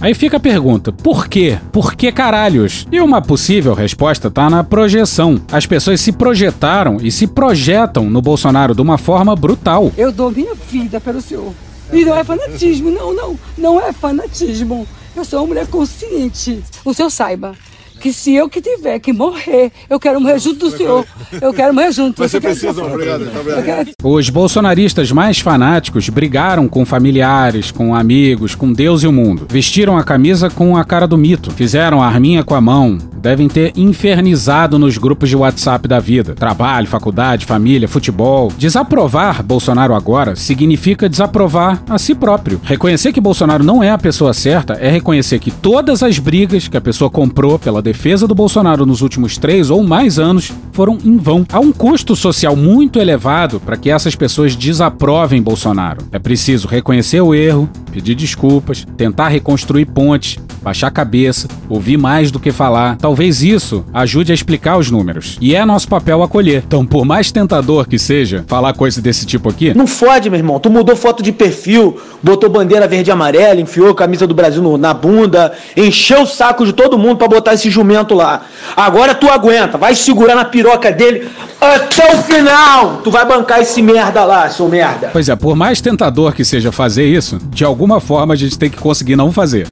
Aí 0.00 0.14
fica 0.14 0.36
a 0.36 0.40
pergunta: 0.40 0.92
por 0.92 1.26
quê? 1.26 1.58
Por 1.72 1.96
que 1.96 2.12
caralhos? 2.12 2.86
E 2.92 3.00
uma 3.00 3.20
possível 3.20 3.74
resposta 3.74 4.30
tá 4.30 4.48
na 4.48 4.62
projeção. 4.62 5.42
As 5.50 5.66
pessoas 5.66 6.00
se 6.00 6.12
projetaram 6.12 6.98
e 7.02 7.10
se 7.10 7.26
projetam 7.26 8.08
no 8.08 8.22
Bolsonaro 8.22 8.76
de 8.76 8.80
uma 8.80 8.96
forma 8.96 9.34
brutal. 9.34 9.90
Eu 9.98 10.12
dou 10.12 10.30
minha 10.30 10.54
vida 10.54 11.00
pelo 11.00 11.20
senhor. 11.20 11.52
E 11.92 12.04
não 12.04 12.16
é 12.16 12.22
fanatismo, 12.22 12.92
não, 12.92 13.12
não. 13.12 13.38
Não 13.58 13.80
é 13.80 13.92
fanatismo. 13.92 14.86
Eu 15.16 15.24
sou 15.24 15.40
uma 15.40 15.46
mulher 15.46 15.66
consciente. 15.66 16.62
O 16.84 16.92
senhor 16.92 17.08
saiba 17.08 17.56
que 18.00 18.12
se 18.12 18.34
eu 18.34 18.48
que 18.48 18.60
tiver 18.60 18.98
que 18.98 19.12
morrer, 19.12 19.72
eu 19.88 19.98
quero 19.98 20.20
morrer 20.20 20.38
junto 20.38 20.70
do 20.70 20.76
senhor. 20.76 21.04
Eu 21.40 21.52
quero 21.52 21.74
morrer 21.74 21.92
junto. 21.92 22.22
Você 22.22 22.40
precisa, 22.40 22.84
obrigado. 22.84 23.26
obrigado. 23.40 23.90
Os 24.02 24.30
bolsonaristas 24.30 25.10
mais 25.10 25.38
fanáticos 25.38 26.08
brigaram 26.08 26.68
com 26.68 26.84
familiares, 26.84 27.70
com 27.70 27.94
amigos, 27.94 28.54
com 28.54 28.72
Deus 28.72 29.02
e 29.02 29.06
o 29.06 29.12
mundo. 29.12 29.46
Vestiram 29.48 29.96
a 29.96 30.04
camisa 30.04 30.50
com 30.50 30.76
a 30.76 30.84
cara 30.84 31.06
do 31.06 31.18
mito, 31.18 31.50
fizeram 31.50 32.02
a 32.02 32.06
arminha 32.06 32.44
com 32.44 32.54
a 32.54 32.60
mão, 32.60 32.98
devem 33.26 33.48
ter 33.48 33.72
infernizado 33.76 34.78
nos 34.78 34.98
grupos 34.98 35.28
de 35.28 35.36
WhatsApp 35.36 35.88
da 35.88 35.98
vida. 35.98 36.34
Trabalho, 36.34 36.86
faculdade, 36.86 37.44
família, 37.44 37.88
futebol. 37.88 38.52
Desaprovar 38.56 39.42
Bolsonaro 39.42 39.94
agora 39.94 40.36
significa 40.36 41.08
desaprovar 41.08 41.82
a 41.88 41.98
si 41.98 42.14
próprio. 42.14 42.60
Reconhecer 42.62 43.12
que 43.12 43.20
Bolsonaro 43.20 43.64
não 43.64 43.82
é 43.82 43.90
a 43.90 43.98
pessoa 43.98 44.32
certa 44.32 44.74
é 44.74 44.88
reconhecer 44.90 45.38
que 45.38 45.50
todas 45.50 46.02
as 46.02 46.18
brigas 46.18 46.68
que 46.68 46.76
a 46.76 46.80
pessoa 46.80 47.10
comprou 47.10 47.58
pela 47.58 47.82
defesa 47.86 48.26
do 48.26 48.34
Bolsonaro 48.34 48.84
nos 48.84 49.00
últimos 49.00 49.38
três 49.38 49.70
ou 49.70 49.80
mais 49.84 50.18
anos 50.18 50.52
foram 50.72 50.98
em 51.04 51.16
vão. 51.16 51.46
Há 51.52 51.60
um 51.60 51.70
custo 51.70 52.16
social 52.16 52.56
muito 52.56 52.98
elevado 52.98 53.60
para 53.60 53.76
que 53.76 53.88
essas 53.90 54.16
pessoas 54.16 54.56
desaprovem 54.56 55.40
Bolsonaro. 55.40 56.02
É 56.10 56.18
preciso 56.18 56.66
reconhecer 56.66 57.20
o 57.20 57.32
erro, 57.32 57.70
pedir 57.92 58.16
desculpas, 58.16 58.84
tentar 58.96 59.28
reconstruir 59.28 59.84
pontes, 59.86 60.36
baixar 60.60 60.88
a 60.88 60.90
cabeça, 60.90 61.46
ouvir 61.68 61.96
mais 61.96 62.32
do 62.32 62.40
que 62.40 62.50
falar. 62.50 62.96
Talvez 62.96 63.40
isso 63.40 63.84
ajude 63.94 64.32
a 64.32 64.34
explicar 64.34 64.76
os 64.78 64.90
números. 64.90 65.38
E 65.40 65.54
é 65.54 65.64
nosso 65.64 65.86
papel 65.88 66.24
acolher. 66.24 66.64
Então, 66.66 66.84
por 66.84 67.04
mais 67.04 67.30
tentador 67.30 67.86
que 67.86 68.00
seja 68.00 68.44
falar 68.48 68.72
coisa 68.72 69.00
desse 69.00 69.24
tipo 69.24 69.48
aqui, 69.48 69.72
Não 69.74 69.86
fode, 69.86 70.28
meu 70.28 70.38
irmão. 70.40 70.58
Tu 70.58 70.68
mudou 70.68 70.96
foto 70.96 71.22
de 71.22 71.30
perfil, 71.30 71.96
botou 72.20 72.50
bandeira 72.50 72.88
verde 72.88 73.10
e 73.10 73.12
amarela, 73.12 73.60
enfiou 73.60 73.90
a 73.90 73.94
camisa 73.94 74.26
do 74.26 74.34
Brasil 74.34 74.60
no- 74.60 74.76
na 74.76 74.92
bunda, 74.92 75.52
encheu 75.76 76.22
o 76.22 76.26
saco 76.26 76.66
de 76.66 76.72
todo 76.72 76.98
mundo 76.98 77.16
pra 77.18 77.28
botar 77.28 77.54
esse 77.54 77.70
jumento 77.76 78.14
lá. 78.14 78.42
Agora 78.76 79.14
tu 79.14 79.28
aguenta, 79.28 79.78
vai 79.78 79.94
segurar 79.94 80.34
na 80.34 80.44
piroca 80.44 80.90
dele 80.90 81.28
até 81.60 82.14
o 82.14 82.22
final. 82.22 83.00
Tu 83.04 83.10
vai 83.10 83.24
bancar 83.24 83.60
esse 83.60 83.82
merda 83.82 84.24
lá, 84.24 84.48
seu 84.48 84.68
merda. 84.68 85.10
Pois 85.12 85.28
é, 85.28 85.36
por 85.36 85.54
mais 85.54 85.80
tentador 85.80 86.32
que 86.32 86.44
seja 86.44 86.72
fazer 86.72 87.06
isso, 87.06 87.38
de 87.50 87.64
alguma 87.64 88.00
forma 88.00 88.34
a 88.34 88.36
gente 88.36 88.58
tem 88.58 88.70
que 88.70 88.78
conseguir 88.78 89.16
não 89.16 89.30
fazer. 89.30 89.66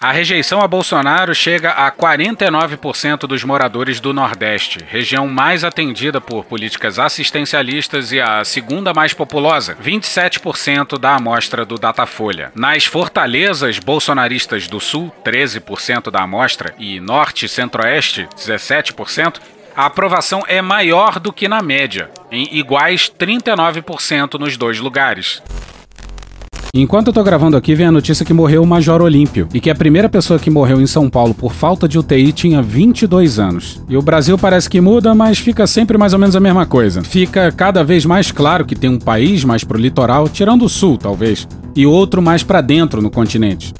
A 0.00 0.12
rejeição 0.12 0.60
a 0.60 0.68
Bolsonaro 0.68 1.34
chega 1.34 1.70
a 1.70 1.90
49% 1.90 3.20
dos 3.20 3.42
moradores 3.42 3.98
do 3.98 4.12
Nordeste, 4.12 4.78
região 4.86 5.26
mais 5.26 5.64
atendida 5.64 6.20
por 6.20 6.44
políticas 6.44 6.98
assistencialistas 6.98 8.12
e 8.12 8.20
a 8.20 8.44
segunda 8.44 8.92
mais 8.92 9.14
populosa, 9.14 9.76
27% 9.82 10.98
da 10.98 11.16
amostra 11.16 11.64
do 11.64 11.76
Datafolha. 11.76 12.52
Nas 12.54 12.84
fortalezas 12.84 13.78
bolsonaristas 13.78 14.68
do 14.68 14.78
Sul, 14.78 15.12
13% 15.24 16.10
da 16.10 16.22
amostra, 16.22 16.74
e 16.78 17.00
Norte 17.00 17.46
e 17.46 17.48
Centro-Oeste, 17.48 18.28
17%, 18.36 19.40
a 19.74 19.86
aprovação 19.86 20.42
é 20.46 20.62
maior 20.62 21.18
do 21.18 21.32
que 21.32 21.48
na 21.48 21.62
média, 21.62 22.10
em 22.30 22.56
iguais 22.56 23.10
39% 23.10 24.38
nos 24.38 24.56
dois 24.56 24.78
lugares. 24.78 25.42
Enquanto 26.78 27.06
eu 27.06 27.12
tô 27.14 27.24
gravando 27.24 27.56
aqui, 27.56 27.74
vem 27.74 27.86
a 27.86 27.90
notícia 27.90 28.22
que 28.22 28.34
morreu 28.34 28.62
o 28.62 28.66
Major 28.66 29.00
Olímpio 29.00 29.48
e 29.54 29.60
que 29.60 29.70
a 29.70 29.74
primeira 29.74 30.10
pessoa 30.10 30.38
que 30.38 30.50
morreu 30.50 30.78
em 30.78 30.86
São 30.86 31.08
Paulo 31.08 31.32
por 31.32 31.54
falta 31.54 31.88
de 31.88 31.98
UTI 31.98 32.32
tinha 32.32 32.60
22 32.60 33.38
anos. 33.38 33.82
E 33.88 33.96
o 33.96 34.02
Brasil 34.02 34.36
parece 34.36 34.68
que 34.68 34.78
muda, 34.78 35.14
mas 35.14 35.38
fica 35.38 35.66
sempre 35.66 35.96
mais 35.96 36.12
ou 36.12 36.18
menos 36.18 36.36
a 36.36 36.40
mesma 36.40 36.66
coisa. 36.66 37.02
Fica 37.02 37.50
cada 37.50 37.82
vez 37.82 38.04
mais 38.04 38.30
claro 38.30 38.66
que 38.66 38.76
tem 38.76 38.90
um 38.90 38.98
país 38.98 39.42
mais 39.42 39.64
pro 39.64 39.78
litoral, 39.78 40.28
tirando 40.28 40.66
o 40.66 40.68
sul, 40.68 40.98
talvez, 40.98 41.48
e 41.74 41.86
outro 41.86 42.20
mais 42.20 42.42
pra 42.42 42.60
dentro 42.60 43.00
no 43.00 43.10
continente. 43.10 43.72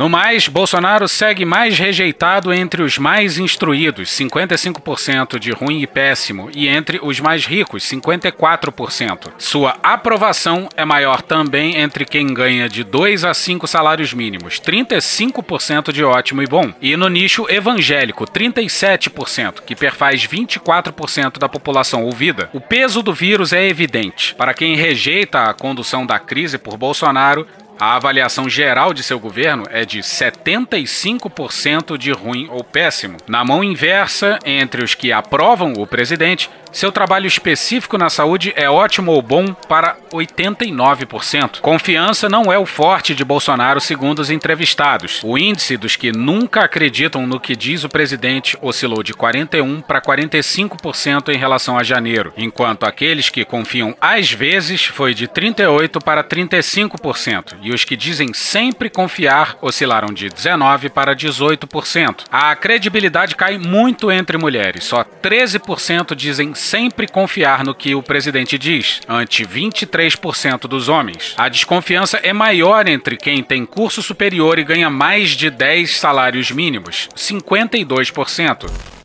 No 0.00 0.08
mais, 0.08 0.48
Bolsonaro 0.48 1.06
segue 1.06 1.44
mais 1.44 1.78
rejeitado 1.78 2.54
entre 2.54 2.82
os 2.82 2.96
mais 2.96 3.36
instruídos, 3.36 4.08
55% 4.08 5.38
de 5.38 5.50
ruim 5.50 5.82
e 5.82 5.86
péssimo, 5.86 6.48
e 6.54 6.68
entre 6.68 6.98
os 7.02 7.20
mais 7.20 7.44
ricos, 7.44 7.82
54%. 7.82 9.30
Sua 9.36 9.76
aprovação 9.82 10.70
é 10.74 10.86
maior 10.86 11.20
também 11.20 11.76
entre 11.76 12.06
quem 12.06 12.32
ganha 12.32 12.66
de 12.66 12.82
2 12.82 13.26
a 13.26 13.34
5 13.34 13.66
salários 13.66 14.14
mínimos, 14.14 14.58
35% 14.58 15.92
de 15.92 16.02
ótimo 16.02 16.42
e 16.42 16.46
bom, 16.46 16.72
e 16.80 16.96
no 16.96 17.10
nicho 17.10 17.44
evangélico, 17.50 18.24
37%, 18.24 19.60
que 19.66 19.76
perfaz 19.76 20.26
24% 20.26 21.38
da 21.38 21.46
população 21.46 22.04
ouvida. 22.04 22.48
O 22.54 22.60
peso 22.62 23.02
do 23.02 23.12
vírus 23.12 23.52
é 23.52 23.68
evidente. 23.68 24.34
Para 24.34 24.54
quem 24.54 24.76
rejeita 24.76 25.42
a 25.42 25.52
condução 25.52 26.06
da 26.06 26.18
crise 26.18 26.56
por 26.56 26.78
Bolsonaro, 26.78 27.46
a 27.80 27.96
avaliação 27.96 28.46
geral 28.46 28.92
de 28.92 29.02
seu 29.02 29.18
governo 29.18 29.64
é 29.70 29.86
de 29.86 30.00
75% 30.00 31.96
de 31.96 32.12
ruim 32.12 32.46
ou 32.50 32.62
péssimo. 32.62 33.16
Na 33.26 33.42
mão 33.42 33.64
inversa, 33.64 34.38
entre 34.44 34.84
os 34.84 34.94
que 34.94 35.10
aprovam 35.10 35.72
o 35.72 35.86
presidente, 35.86 36.50
Seu 36.72 36.92
trabalho 36.92 37.26
específico 37.26 37.98
na 37.98 38.08
saúde 38.08 38.52
é 38.56 38.70
ótimo 38.70 39.10
ou 39.12 39.20
bom 39.20 39.52
para 39.52 39.96
89%. 40.12 41.60
Confiança 41.60 42.28
não 42.28 42.52
é 42.52 42.58
o 42.58 42.66
forte 42.66 43.14
de 43.14 43.24
Bolsonaro, 43.24 43.80
segundo 43.80 44.20
os 44.20 44.30
entrevistados. 44.30 45.20
O 45.24 45.36
índice 45.36 45.76
dos 45.76 45.96
que 45.96 46.12
nunca 46.12 46.62
acreditam 46.62 47.26
no 47.26 47.40
que 47.40 47.56
diz 47.56 47.82
o 47.82 47.88
presidente 47.88 48.56
oscilou 48.62 49.02
de 49.02 49.12
41 49.12 49.80
para 49.80 50.00
45% 50.00 51.28
em 51.28 51.36
relação 51.36 51.76
a 51.76 51.82
janeiro, 51.82 52.32
enquanto 52.36 52.84
aqueles 52.84 53.28
que 53.28 53.44
confiam 53.44 53.94
às 54.00 54.30
vezes 54.30 54.84
foi 54.84 55.12
de 55.12 55.26
38 55.26 56.00
para 56.00 56.22
35%, 56.22 57.54
e 57.62 57.72
os 57.72 57.84
que 57.84 57.96
dizem 57.96 58.32
sempre 58.32 58.88
confiar 58.88 59.56
oscilaram 59.60 60.12
de 60.12 60.28
19 60.28 60.88
para 60.88 61.16
18%. 61.16 62.24
A 62.30 62.54
credibilidade 62.54 63.34
cai 63.34 63.58
muito 63.58 64.10
entre 64.10 64.38
mulheres, 64.38 64.84
só 64.84 65.04
13% 65.04 66.14
dizem 66.14 66.54
sempre 66.60 67.08
confiar 67.08 67.64
no 67.64 67.74
que 67.74 67.94
o 67.94 68.02
presidente 68.02 68.58
diz, 68.58 69.00
ante 69.08 69.44
23% 69.44 70.68
dos 70.68 70.88
homens. 70.88 71.34
A 71.36 71.48
desconfiança 71.48 72.18
é 72.22 72.32
maior 72.32 72.86
entre 72.86 73.16
quem 73.16 73.42
tem 73.42 73.64
curso 73.64 74.02
superior 74.02 74.58
e 74.58 74.64
ganha 74.64 74.90
mais 74.90 75.30
de 75.30 75.50
10 75.50 75.96
salários 75.98 76.50
mínimos, 76.50 77.08
52%. 77.16 78.99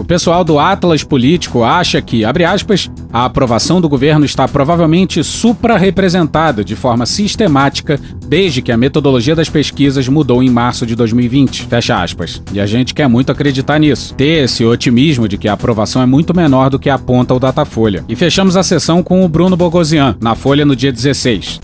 O 0.00 0.04
pessoal 0.04 0.42
do 0.42 0.58
Atlas 0.58 1.04
Político 1.04 1.62
acha 1.62 2.00
que, 2.00 2.24
abre 2.24 2.46
aspas, 2.46 2.90
a 3.12 3.26
aprovação 3.26 3.78
do 3.78 3.90
governo 3.90 4.24
está 4.24 4.48
provavelmente 4.48 5.22
supra-representada 5.22 6.64
de 6.64 6.74
forma 6.74 7.04
sistemática 7.04 8.00
desde 8.26 8.62
que 8.62 8.72
a 8.72 8.76
metodologia 8.78 9.36
das 9.36 9.50
pesquisas 9.50 10.08
mudou 10.08 10.42
em 10.42 10.48
março 10.48 10.86
de 10.86 10.96
2020. 10.96 11.66
Fecha 11.66 12.02
aspas. 12.02 12.42
E 12.54 12.58
a 12.58 12.64
gente 12.64 12.94
quer 12.94 13.06
muito 13.06 13.30
acreditar 13.30 13.78
nisso. 13.78 14.14
Ter 14.14 14.44
esse 14.44 14.64
otimismo 14.64 15.28
de 15.28 15.36
que 15.36 15.46
a 15.46 15.52
aprovação 15.52 16.00
é 16.00 16.06
muito 16.06 16.34
menor 16.34 16.70
do 16.70 16.78
que 16.78 16.88
aponta 16.88 17.34
o 17.34 17.38
Datafolha. 17.38 18.02
E 18.08 18.16
fechamos 18.16 18.56
a 18.56 18.62
sessão 18.62 19.02
com 19.02 19.22
o 19.22 19.28
Bruno 19.28 19.58
Bogosian, 19.58 20.16
na 20.22 20.34
Folha 20.34 20.64
no 20.64 20.74
dia 20.74 20.90
16. 20.90 21.60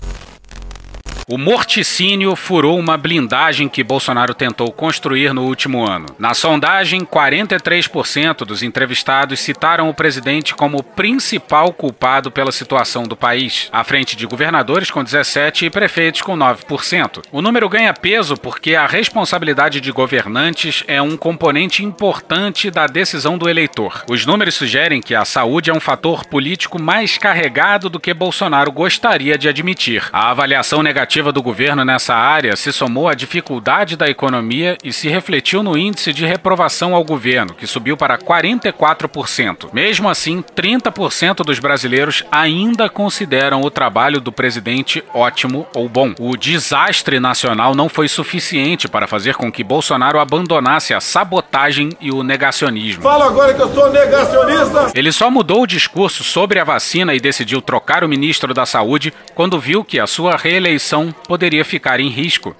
O 1.31 1.37
morticínio 1.37 2.35
furou 2.35 2.79
uma 2.79 2.97
blindagem 2.97 3.69
que 3.69 3.83
Bolsonaro 3.83 4.33
tentou 4.33 4.71
construir 4.71 5.31
no 5.31 5.43
último 5.43 5.85
ano. 5.85 6.07
Na 6.17 6.33
sondagem, 6.33 7.01
43% 7.01 8.37
dos 8.37 8.63
entrevistados 8.63 9.39
citaram 9.39 9.87
o 9.87 9.93
presidente 9.93 10.55
como 10.55 10.81
principal 10.81 11.71
culpado 11.71 12.31
pela 12.31 12.51
situação 12.51 13.03
do 13.03 13.15
país, 13.15 13.69
à 13.71 13.83
frente 13.83 14.15
de 14.15 14.25
governadores 14.25 14.89
com 14.89 15.03
17% 15.03 15.61
e 15.61 15.69
prefeitos 15.69 16.23
com 16.23 16.35
9%. 16.35 17.21
O 17.31 17.43
número 17.43 17.69
ganha 17.69 17.93
peso 17.93 18.35
porque 18.35 18.73
a 18.73 18.87
responsabilidade 18.87 19.79
de 19.79 19.91
governantes 19.91 20.83
é 20.87 20.99
um 20.99 21.15
componente 21.15 21.85
importante 21.85 22.71
da 22.71 22.87
decisão 22.87 23.37
do 23.37 23.47
eleitor. 23.47 24.03
Os 24.09 24.25
números 24.25 24.55
sugerem 24.55 24.99
que 24.99 25.13
a 25.13 25.25
saúde 25.25 25.69
é 25.69 25.73
um 25.73 25.79
fator 25.79 26.25
político 26.25 26.81
mais 26.81 27.19
carregado 27.19 27.87
do 27.87 27.99
que 27.99 28.15
Bolsonaro 28.15 28.71
gostaria 28.71 29.37
de 29.37 29.47
admitir. 29.47 30.09
A 30.11 30.31
avaliação 30.31 30.81
negativa 30.81 31.18
do 31.19 31.43
governo 31.43 31.83
nessa 31.83 32.15
área 32.15 32.55
se 32.55 32.71
somou 32.71 33.09
à 33.09 33.13
dificuldade 33.13 33.97
da 33.97 34.09
economia 34.09 34.77
e 34.83 34.93
se 34.93 35.09
refletiu 35.09 35.61
no 35.61 35.77
índice 35.77 36.13
de 36.13 36.25
reprovação 36.25 36.95
ao 36.95 37.03
governo, 37.03 37.53
que 37.53 37.67
subiu 37.67 37.97
para 37.97 38.17
44%. 38.17 39.69
Mesmo 39.73 40.09
assim, 40.09 40.41
30% 40.55 41.43
dos 41.43 41.59
brasileiros 41.59 42.23
ainda 42.31 42.89
consideram 42.89 43.61
o 43.61 43.69
trabalho 43.69 44.21
do 44.21 44.31
presidente 44.31 45.03
ótimo 45.13 45.67
ou 45.75 45.89
bom. 45.89 46.13
O 46.17 46.37
desastre 46.37 47.19
nacional 47.19 47.75
não 47.75 47.89
foi 47.89 48.07
suficiente 48.07 48.87
para 48.87 49.07
fazer 49.07 49.35
com 49.35 49.51
que 49.51 49.63
Bolsonaro 49.63 50.19
abandonasse 50.19 50.93
a 50.93 51.01
sabotagem 51.01 51.91
e 51.99 52.11
o 52.11 52.23
negacionismo. 52.23 53.03
Fala 53.03 53.25
agora 53.25 53.53
que 53.53 53.61
eu 53.61 53.73
sou 53.73 53.91
negacionista! 53.91 54.91
Ele 54.95 55.11
só 55.11 55.29
mudou 55.29 55.63
o 55.63 55.67
discurso 55.67 56.23
sobre 56.23 56.59
a 56.59 56.63
vacina 56.63 57.13
e 57.13 57.19
decidiu 57.19 57.61
trocar 57.61 58.03
o 58.03 58.09
ministro 58.09 58.53
da 58.53 58.65
Saúde 58.65 59.13
quando 59.35 59.59
viu 59.59 59.83
que 59.83 59.99
a 59.99 60.07
sua 60.07 60.37
reeleição 60.37 61.08
poderia 61.11 61.65
ficar 61.65 61.99
em 61.99 62.09
risco. 62.09 62.55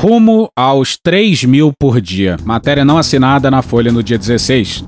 Rumo 0.00 0.48
aos 0.54 0.96
3 0.96 1.44
mil 1.44 1.72
por 1.76 2.00
dia. 2.00 2.36
Matéria 2.44 2.84
não 2.84 2.98
assinada 2.98 3.50
na 3.50 3.62
Folha 3.62 3.90
no 3.90 4.02
dia 4.02 4.16
16. 4.16 4.84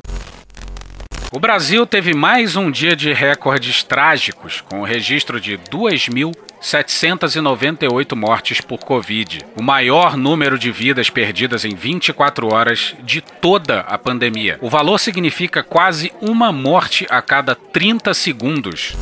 O 1.32 1.38
Brasil 1.38 1.86
teve 1.86 2.12
mais 2.12 2.56
um 2.56 2.72
dia 2.72 2.96
de 2.96 3.12
recordes 3.12 3.84
trágicos, 3.84 4.60
com 4.60 4.80
o 4.80 4.84
registro 4.84 5.40
de 5.40 5.56
2.798 5.56 8.16
mortes 8.16 8.60
por 8.60 8.80
Covid, 8.80 9.38
o 9.56 9.62
maior 9.62 10.16
número 10.16 10.58
de 10.58 10.72
vidas 10.72 11.08
perdidas 11.08 11.64
em 11.64 11.76
24 11.76 12.52
horas 12.52 12.96
de 13.04 13.20
toda 13.20 13.82
a 13.82 13.96
pandemia. 13.96 14.58
O 14.60 14.68
valor 14.68 14.98
significa 14.98 15.62
quase 15.62 16.12
uma 16.20 16.50
morte 16.50 17.06
a 17.08 17.22
cada 17.22 17.54
30 17.54 18.12
segundos. 18.12 18.96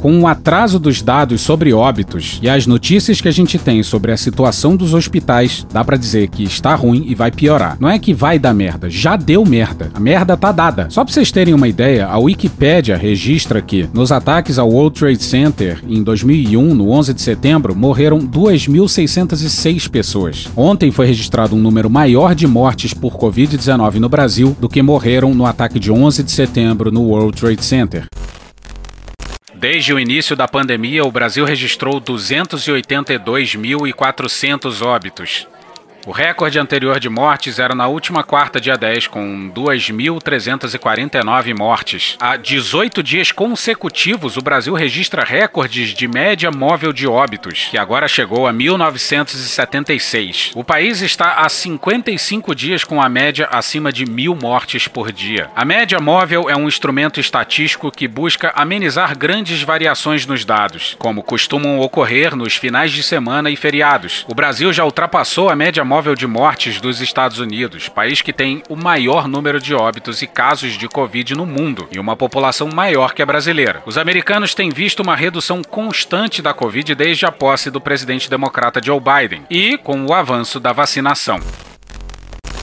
Com 0.00 0.18
o 0.18 0.26
atraso 0.26 0.78
dos 0.78 1.02
dados 1.02 1.42
sobre 1.42 1.74
óbitos 1.74 2.38
e 2.42 2.48
as 2.48 2.66
notícias 2.66 3.20
que 3.20 3.28
a 3.28 3.30
gente 3.30 3.58
tem 3.58 3.82
sobre 3.82 4.10
a 4.10 4.16
situação 4.16 4.74
dos 4.74 4.94
hospitais, 4.94 5.66
dá 5.70 5.84
para 5.84 5.98
dizer 5.98 6.28
que 6.28 6.42
está 6.42 6.74
ruim 6.74 7.04
e 7.06 7.14
vai 7.14 7.30
piorar. 7.30 7.76
Não 7.78 7.86
é 7.86 7.98
que 7.98 8.14
vai 8.14 8.38
dar 8.38 8.54
merda, 8.54 8.88
já 8.88 9.14
deu 9.14 9.44
merda. 9.44 9.90
A 9.92 10.00
merda 10.00 10.38
tá 10.38 10.52
dada. 10.52 10.86
Só 10.88 11.04
para 11.04 11.12
vocês 11.12 11.30
terem 11.30 11.52
uma 11.52 11.68
ideia, 11.68 12.06
a 12.06 12.16
Wikipédia 12.16 12.96
registra 12.96 13.60
que 13.60 13.86
nos 13.92 14.10
ataques 14.10 14.58
ao 14.58 14.70
World 14.70 14.98
Trade 14.98 15.22
Center 15.22 15.82
em 15.86 16.02
2001, 16.02 16.74
no 16.74 16.90
11 16.92 17.12
de 17.12 17.20
setembro, 17.20 17.76
morreram 17.76 18.20
2.606 18.20 19.86
pessoas. 19.90 20.48
Ontem 20.56 20.90
foi 20.90 21.08
registrado 21.08 21.54
um 21.54 21.60
número 21.60 21.90
maior 21.90 22.34
de 22.34 22.46
mortes 22.46 22.94
por 22.94 23.18
Covid-19 23.18 23.96
no 23.96 24.08
Brasil 24.08 24.56
do 24.58 24.66
que 24.66 24.80
morreram 24.80 25.34
no 25.34 25.44
ataque 25.44 25.78
de 25.78 25.92
11 25.92 26.22
de 26.22 26.30
setembro 26.30 26.90
no 26.90 27.02
World 27.02 27.38
Trade 27.38 27.62
Center. 27.62 28.06
Desde 29.60 29.92
o 29.92 30.00
início 30.00 30.34
da 30.34 30.48
pandemia, 30.48 31.04
o 31.04 31.12
Brasil 31.12 31.44
registrou 31.44 32.00
282.400 32.00 34.80
óbitos. 34.80 35.46
O 36.06 36.12
recorde 36.12 36.58
anterior 36.58 36.98
de 36.98 37.10
mortes 37.10 37.58
era 37.58 37.74
na 37.74 37.86
última 37.86 38.24
quarta, 38.24 38.58
dia 38.58 38.74
10, 38.74 39.08
com 39.08 39.52
2.349 39.54 41.54
mortes. 41.56 42.16
Há 42.18 42.36
18 42.36 43.02
dias 43.02 43.30
consecutivos, 43.30 44.38
o 44.38 44.42
Brasil 44.42 44.72
registra 44.72 45.22
recordes 45.22 45.90
de 45.90 46.08
média 46.08 46.50
móvel 46.50 46.90
de 46.90 47.06
óbitos, 47.06 47.68
que 47.70 47.76
agora 47.76 48.08
chegou 48.08 48.46
a 48.46 48.52
1.976. 48.52 50.52
O 50.54 50.64
país 50.64 51.02
está 51.02 51.34
há 51.34 51.50
55 51.50 52.54
dias 52.54 52.82
com 52.82 53.02
a 53.02 53.08
média 53.08 53.46
acima 53.50 53.92
de 53.92 54.06
mil 54.06 54.34
mortes 54.34 54.88
por 54.88 55.12
dia. 55.12 55.50
A 55.54 55.66
média 55.66 56.00
móvel 56.00 56.48
é 56.48 56.56
um 56.56 56.66
instrumento 56.66 57.20
estatístico 57.20 57.90
que 57.90 58.08
busca 58.08 58.54
amenizar 58.56 59.18
grandes 59.18 59.60
variações 59.62 60.24
nos 60.24 60.46
dados, 60.46 60.96
como 60.98 61.22
costumam 61.22 61.78
ocorrer 61.78 62.34
nos 62.34 62.56
finais 62.56 62.90
de 62.90 63.02
semana 63.02 63.50
e 63.50 63.56
feriados. 63.56 64.24
O 64.26 64.34
Brasil 64.34 64.72
já 64.72 64.82
ultrapassou 64.82 65.50
a 65.50 65.56
média 65.56 65.84
móvel 65.90 66.14
de 66.14 66.24
mortes 66.24 66.80
dos 66.80 67.00
Estados 67.00 67.40
Unidos, 67.40 67.88
país 67.88 68.22
que 68.22 68.32
tem 68.32 68.62
o 68.68 68.76
maior 68.76 69.26
número 69.26 69.58
de 69.58 69.74
óbitos 69.74 70.22
e 70.22 70.26
casos 70.28 70.74
de 70.74 70.88
Covid 70.88 71.34
no 71.34 71.44
mundo 71.44 71.88
e 71.90 71.98
uma 71.98 72.14
população 72.14 72.68
maior 72.68 73.12
que 73.12 73.20
a 73.20 73.26
brasileira. 73.26 73.82
Os 73.84 73.98
americanos 73.98 74.54
têm 74.54 74.70
visto 74.70 75.00
uma 75.00 75.16
redução 75.16 75.62
constante 75.64 76.40
da 76.40 76.54
Covid 76.54 76.94
desde 76.94 77.26
a 77.26 77.32
posse 77.32 77.72
do 77.72 77.80
presidente 77.80 78.30
democrata 78.30 78.80
Joe 78.80 79.00
Biden 79.00 79.42
e 79.50 79.76
com 79.78 80.06
o 80.06 80.14
avanço 80.14 80.60
da 80.60 80.72
vacinação. 80.72 81.40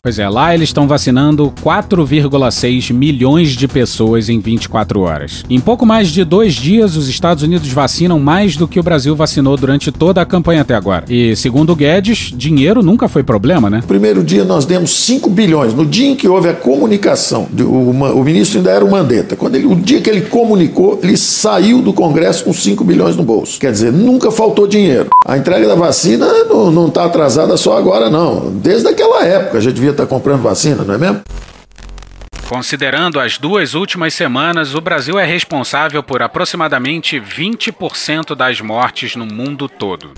Pois 0.08 0.20
é, 0.20 0.30
lá 0.30 0.56
eles 0.56 0.70
estão 0.70 0.88
vacinando 0.88 1.54
4,6 1.62 2.94
milhões 2.94 3.50
de 3.50 3.68
pessoas 3.68 4.30
em 4.30 4.40
24 4.40 5.02
horas. 5.02 5.44
Em 5.50 5.60
pouco 5.60 5.86
mais 5.86 6.08
de 6.08 6.24
dois 6.24 6.54
dias, 6.54 6.96
os 6.96 7.10
Estados 7.10 7.44
Unidos 7.44 7.68
vacinam 7.68 8.18
mais 8.18 8.56
do 8.56 8.70
que 8.70 8.80
o 8.80 8.84
Brasil 8.84 9.14
vacinou 9.18 9.58
durante 9.58 9.92
toda 9.92 10.22
a 10.22 10.26
campanha 10.26 10.62
até 10.62 10.76
agora. 10.76 11.04
E, 11.10 11.36
segundo 11.36 11.76
Guedes, 11.76 12.32
dinheiro 12.34 12.82
nunca 12.82 13.10
foi 13.10 13.22
problema, 13.22 13.70
né? 13.70 13.84
Primeiro 13.86 14.24
dia 14.24 14.46
nós 14.46 14.64
demos 14.64 14.92
5 14.92 15.30
bilhões. 15.30 15.74
No 15.74 15.86
dia 15.86 16.08
em 16.08 16.16
que 16.16 16.26
houve 16.26 16.48
a 16.48 16.54
comunicação, 16.54 17.46
o, 17.60 17.92
o 17.92 18.24
ministro 18.24 18.60
ainda 18.60 18.72
era 18.72 18.86
o 18.86 18.90
Mandetta. 18.90 19.36
Quando 19.36 19.56
ele, 19.56 19.66
o 19.66 19.76
dia 19.76 20.00
que 20.00 20.10
ele 20.10 20.22
comunicou, 20.22 21.02
ele 21.04 21.18
saiu 21.18 21.82
do 21.82 21.92
Congresso 21.92 22.46
com 22.46 22.54
5 22.54 22.82
bilhões 22.86 23.18
no 23.18 23.24
bolso. 23.24 23.60
Quer 23.60 23.74
dizer, 23.74 23.92
nunca 23.92 24.32
faltou 24.32 24.68
dinheiro. 24.68 25.08
A 25.26 25.38
entrega 25.38 25.68
da 25.68 25.76
vacina 25.76 26.26
não 26.50 26.88
está 26.88 27.04
atrasada 27.04 27.58
só 27.58 27.78
agora, 27.78 28.10
não. 28.10 28.50
Desde 28.54 28.88
aquela 28.88 29.26
época 29.26 29.58
a 29.58 29.62
gente 29.62 29.74
devia 29.74 29.97
estar 30.04 30.08
comprando 30.08 30.42
vacina, 30.42 30.84
não 30.84 30.94
é 30.94 30.98
mesmo? 30.98 31.22
Considerando 32.48 33.20
as 33.20 33.38
duas 33.38 33.74
últimas 33.74 34.14
semanas, 34.14 34.74
o 34.74 34.80
Brasil 34.80 35.20
é 35.20 35.26
responsável 35.26 36.02
por 36.02 36.22
aproximadamente 36.22 37.20
20% 37.20 38.34
das 38.36 38.62
mortes 38.62 39.18
no 39.18 39.26
mundo 39.26 39.68
todo. 39.68 40.12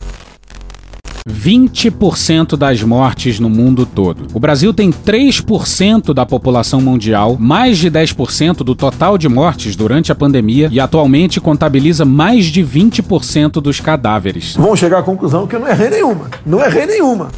20% 1.27 2.55
das 2.55 2.81
mortes 2.81 3.39
no 3.39 3.49
mundo 3.49 3.85
todo. 3.85 4.27
O 4.33 4.39
Brasil 4.39 4.73
tem 4.73 4.91
3% 4.91 6.13
da 6.13 6.25
população 6.25 6.81
mundial, 6.81 7.35
mais 7.39 7.77
de 7.77 7.89
10% 7.89 8.57
do 8.57 8.75
total 8.75 9.17
de 9.17 9.27
mortes 9.27 9.75
durante 9.75 10.11
a 10.11 10.15
pandemia 10.15 10.69
e 10.71 10.79
atualmente 10.79 11.39
contabiliza 11.39 12.05
mais 12.05 12.45
de 12.45 12.63
20% 12.63 13.53
dos 13.53 13.79
cadáveres. 13.79 14.55
Vão 14.55 14.75
chegar 14.75 14.99
à 14.99 15.03
conclusão 15.03 15.47
que 15.47 15.55
eu 15.55 15.59
não 15.59 15.67
errei 15.67 15.89
nenhuma. 15.89 16.29
Não 16.45 16.63
errei 16.63 16.85
nenhuma. 16.85 17.29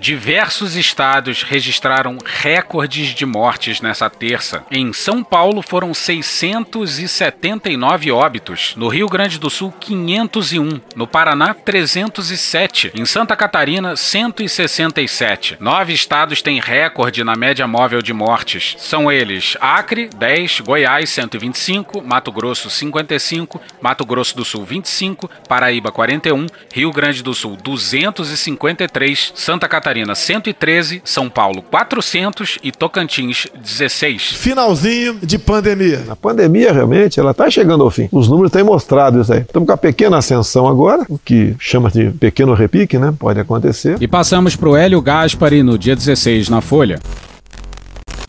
Diversos 0.00 0.76
estados 0.76 1.42
registraram 1.42 2.18
recordes 2.24 3.08
de 3.08 3.26
mortes 3.26 3.80
nessa 3.80 4.08
terça. 4.08 4.64
Em 4.70 4.92
São 4.92 5.24
Paulo 5.24 5.60
foram 5.60 5.92
679 5.92 8.12
óbitos, 8.12 8.74
no 8.76 8.86
Rio 8.86 9.08
Grande 9.08 9.38
do 9.38 9.50
Sul 9.50 9.72
501, 9.72 10.80
no 10.94 11.06
Paraná 11.06 11.52
307, 11.52 12.92
em 12.94 13.04
Santa 13.04 13.34
Catarina 13.34 13.96
167. 13.96 15.56
Nove 15.58 15.92
estados 15.92 16.42
têm 16.42 16.60
recorde 16.60 17.24
na 17.24 17.34
média 17.34 17.66
móvel 17.66 18.00
de 18.00 18.12
mortes. 18.12 18.76
São 18.78 19.10
eles 19.10 19.56
Acre 19.60 20.08
10, 20.16 20.60
Goiás 20.60 21.10
125, 21.10 22.02
Mato 22.02 22.30
Grosso 22.30 22.70
55, 22.70 23.60
Mato 23.80 24.06
Grosso 24.06 24.36
do 24.36 24.44
Sul 24.44 24.64
25, 24.64 25.28
Paraíba 25.48 25.90
41, 25.90 26.46
Rio 26.72 26.92
Grande 26.92 27.22
do 27.22 27.34
Sul 27.34 27.56
253, 27.56 29.32
Santa 29.34 29.66
Catarina 29.66 29.87
113, 30.14 31.02
São 31.04 31.28
Paulo 31.28 31.62
400 31.62 32.58
e 32.62 32.70
Tocantins 32.70 33.46
16. 33.54 34.34
Finalzinho 34.34 35.18
de 35.22 35.38
pandemia. 35.38 36.04
A 36.08 36.16
pandemia 36.16 36.72
realmente 36.72 37.18
ela 37.18 37.30
está 37.30 37.50
chegando 37.50 37.84
ao 37.84 37.90
fim. 37.90 38.08
Os 38.12 38.28
números 38.28 38.52
têm 38.52 38.62
mostrado 38.62 39.20
isso 39.20 39.32
aí. 39.32 39.40
Estamos 39.40 39.66
com 39.66 39.72
a 39.72 39.76
pequena 39.76 40.18
ascensão 40.18 40.66
agora, 40.66 41.04
o 41.08 41.18
que 41.18 41.54
chama 41.58 41.90
de 41.90 42.10
pequeno 42.10 42.54
repique, 42.54 42.98
né? 42.98 43.14
Pode 43.18 43.40
acontecer. 43.40 43.96
E 44.00 44.08
passamos 44.08 44.56
para 44.56 44.68
o 44.68 44.76
Hélio 44.76 45.00
Gaspari 45.00 45.62
no 45.62 45.78
dia 45.78 45.96
16 45.96 46.48
na 46.48 46.60
Folha. 46.60 46.98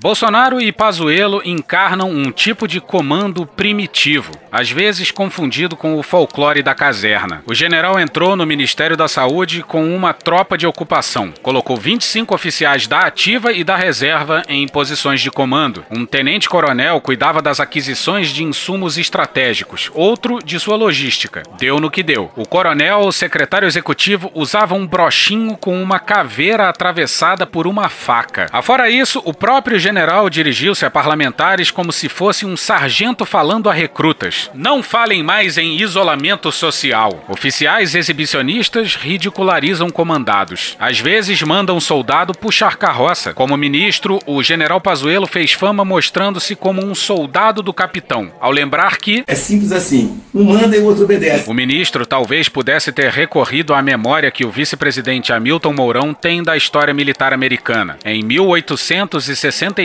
Bolsonaro 0.02 0.62
e 0.62 0.72
Pazuello 0.72 1.42
encarnam 1.44 2.10
um 2.10 2.32
tipo 2.32 2.70
de 2.70 2.80
comando 2.80 3.46
primitivo, 3.46 4.32
às 4.50 4.72
vezes 4.72 5.12
confundido 5.12 5.76
com 5.76 6.00
o 6.00 6.04
folclore 6.04 6.64
da 6.64 6.74
caserna. 6.74 7.44
O 7.46 7.54
general 7.54 8.00
entrou 8.00 8.34
no 8.38 8.46
Ministério 8.46 8.96
da 8.96 9.10
Saúde 9.10 9.62
com 9.62 9.94
uma 9.94 10.14
tropa 10.14 10.58
de 10.58 10.66
ocupação, 10.66 11.34
colocou 11.44 11.76
25 11.76 12.34
oficiais 12.34 12.88
da 12.88 13.02
ativa 13.02 13.52
e 13.52 13.62
da 13.62 13.76
reserva 13.76 14.42
em 14.48 14.66
posições 14.70 15.20
de 15.20 15.30
comando. 15.30 15.84
Um 15.92 16.06
tenente-coronel 16.06 17.02
cuidava 17.02 17.42
das 17.42 17.60
aquisições 17.60 18.30
de 18.30 18.42
insumos 18.42 18.98
estratégicos, 18.98 19.92
outro 19.94 20.40
de 20.42 20.58
sua 20.62 20.78
logística. 20.78 21.44
Deu 21.58 21.78
no 21.78 21.92
que 21.92 22.04
deu. 22.04 22.32
O 22.38 22.48
coronel, 22.48 23.02
o 23.02 23.12
secretário 23.12 23.68
executivo, 23.68 24.32
usava 24.34 24.76
um 24.76 24.88
brochinho 24.88 25.58
com 25.58 25.84
uma 25.84 26.00
caveira 26.00 26.70
atravessada 26.70 27.46
por 27.46 27.68
uma 27.68 27.90
faca. 27.90 28.46
Afora 28.50 28.90
isso, 28.90 29.22
o 29.26 29.34
próprio 29.34 29.78
general 29.90 30.30
dirigiu-se 30.30 30.86
a 30.86 30.92
parlamentares 30.92 31.72
como 31.72 31.92
se 31.92 32.08
fosse 32.08 32.46
um 32.46 32.56
sargento 32.56 33.26
falando 33.26 33.68
a 33.72 33.74
recrutas. 33.74 34.52
Não 34.54 34.84
falem 34.84 35.24
mais 35.24 35.58
em 35.58 35.82
isolamento 35.82 36.52
social. 36.52 37.26
Oficiais 37.28 37.96
exibicionistas 37.96 38.96
ridicularizam 38.96 39.90
comandados. 39.90 40.78
Às 40.80 41.00
vezes 41.00 41.42
mandam 41.42 41.76
um 41.76 41.80
soldado 41.80 42.34
puxar 42.34 42.78
carroça. 42.78 43.34
Como 43.34 43.58
ministro, 43.58 44.20
o 44.28 44.44
general 44.44 44.80
Pazuello 44.80 45.26
fez 45.26 45.54
fama 45.54 45.84
mostrando-se 45.84 46.56
como 46.56 46.86
um 46.86 46.94
soldado 46.94 47.64
do 47.64 47.74
capitão, 47.74 48.32
ao 48.40 48.52
lembrar 48.52 48.98
que 48.98 49.24
é 49.26 49.34
simples 49.34 49.72
assim: 49.72 50.22
um 50.36 50.44
manda 50.44 50.78
e 50.78 50.80
o 50.80 50.86
outro 50.86 51.06
obedece. 51.06 51.50
O 51.50 51.54
ministro 51.54 52.06
talvez 52.06 52.48
pudesse 52.48 52.92
ter 52.92 53.10
recorrido 53.10 53.74
à 53.74 53.82
memória 53.82 54.30
que 54.30 54.46
o 54.46 54.52
vice-presidente 54.52 55.34
Hamilton 55.34 55.74
Mourão 55.74 56.14
tem 56.14 56.44
da 56.44 56.56
história 56.56 56.94
militar 56.94 57.34
americana. 57.34 57.98
Em 58.06 58.22
1860 58.22 59.79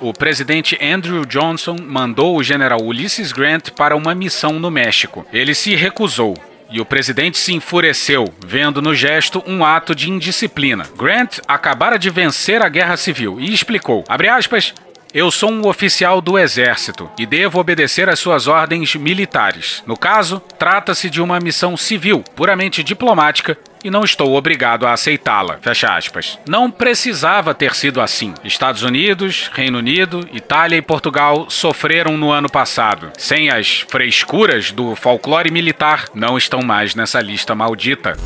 o 0.00 0.12
presidente 0.12 0.76
Andrew 0.82 1.24
Johnson 1.24 1.76
mandou 1.80 2.36
o 2.36 2.42
general 2.42 2.82
Ulysses 2.82 3.30
Grant 3.30 3.70
para 3.70 3.94
uma 3.94 4.12
missão 4.12 4.54
no 4.54 4.68
México. 4.68 5.24
Ele 5.32 5.54
se 5.54 5.76
recusou. 5.76 6.36
E 6.70 6.80
o 6.80 6.84
presidente 6.84 7.38
se 7.38 7.54
enfureceu, 7.54 8.28
vendo 8.44 8.82
no 8.82 8.94
gesto 8.94 9.42
um 9.46 9.64
ato 9.64 9.94
de 9.94 10.10
indisciplina. 10.10 10.86
Grant 10.98 11.38
acabara 11.46 11.98
de 11.98 12.10
vencer 12.10 12.60
a 12.60 12.68
guerra 12.68 12.96
civil 12.96 13.38
e 13.40 13.54
explicou, 13.54 14.04
aspas, 14.28 14.74
eu 15.18 15.32
sou 15.32 15.50
um 15.50 15.66
oficial 15.66 16.20
do 16.20 16.38
Exército 16.38 17.10
e 17.18 17.26
devo 17.26 17.58
obedecer 17.58 18.08
às 18.08 18.20
suas 18.20 18.46
ordens 18.46 18.94
militares. 18.94 19.82
No 19.84 19.96
caso, 19.96 20.40
trata-se 20.56 21.10
de 21.10 21.20
uma 21.20 21.40
missão 21.40 21.76
civil, 21.76 22.22
puramente 22.36 22.84
diplomática, 22.84 23.58
e 23.82 23.90
não 23.90 24.04
estou 24.04 24.36
obrigado 24.36 24.86
a 24.86 24.92
aceitá-la. 24.92 25.58
Fecha 25.60 25.92
aspas. 25.92 26.38
Não 26.48 26.70
precisava 26.70 27.52
ter 27.52 27.74
sido 27.74 28.00
assim. 28.00 28.32
Estados 28.44 28.84
Unidos, 28.84 29.50
Reino 29.52 29.78
Unido, 29.78 30.28
Itália 30.32 30.76
e 30.76 30.82
Portugal 30.82 31.50
sofreram 31.50 32.16
no 32.16 32.30
ano 32.30 32.48
passado. 32.48 33.10
Sem 33.18 33.50
as 33.50 33.80
frescuras 33.88 34.70
do 34.70 34.94
folclore 34.94 35.50
militar, 35.50 36.06
não 36.14 36.38
estão 36.38 36.62
mais 36.62 36.94
nessa 36.94 37.20
lista 37.20 37.56
maldita. 37.56 38.16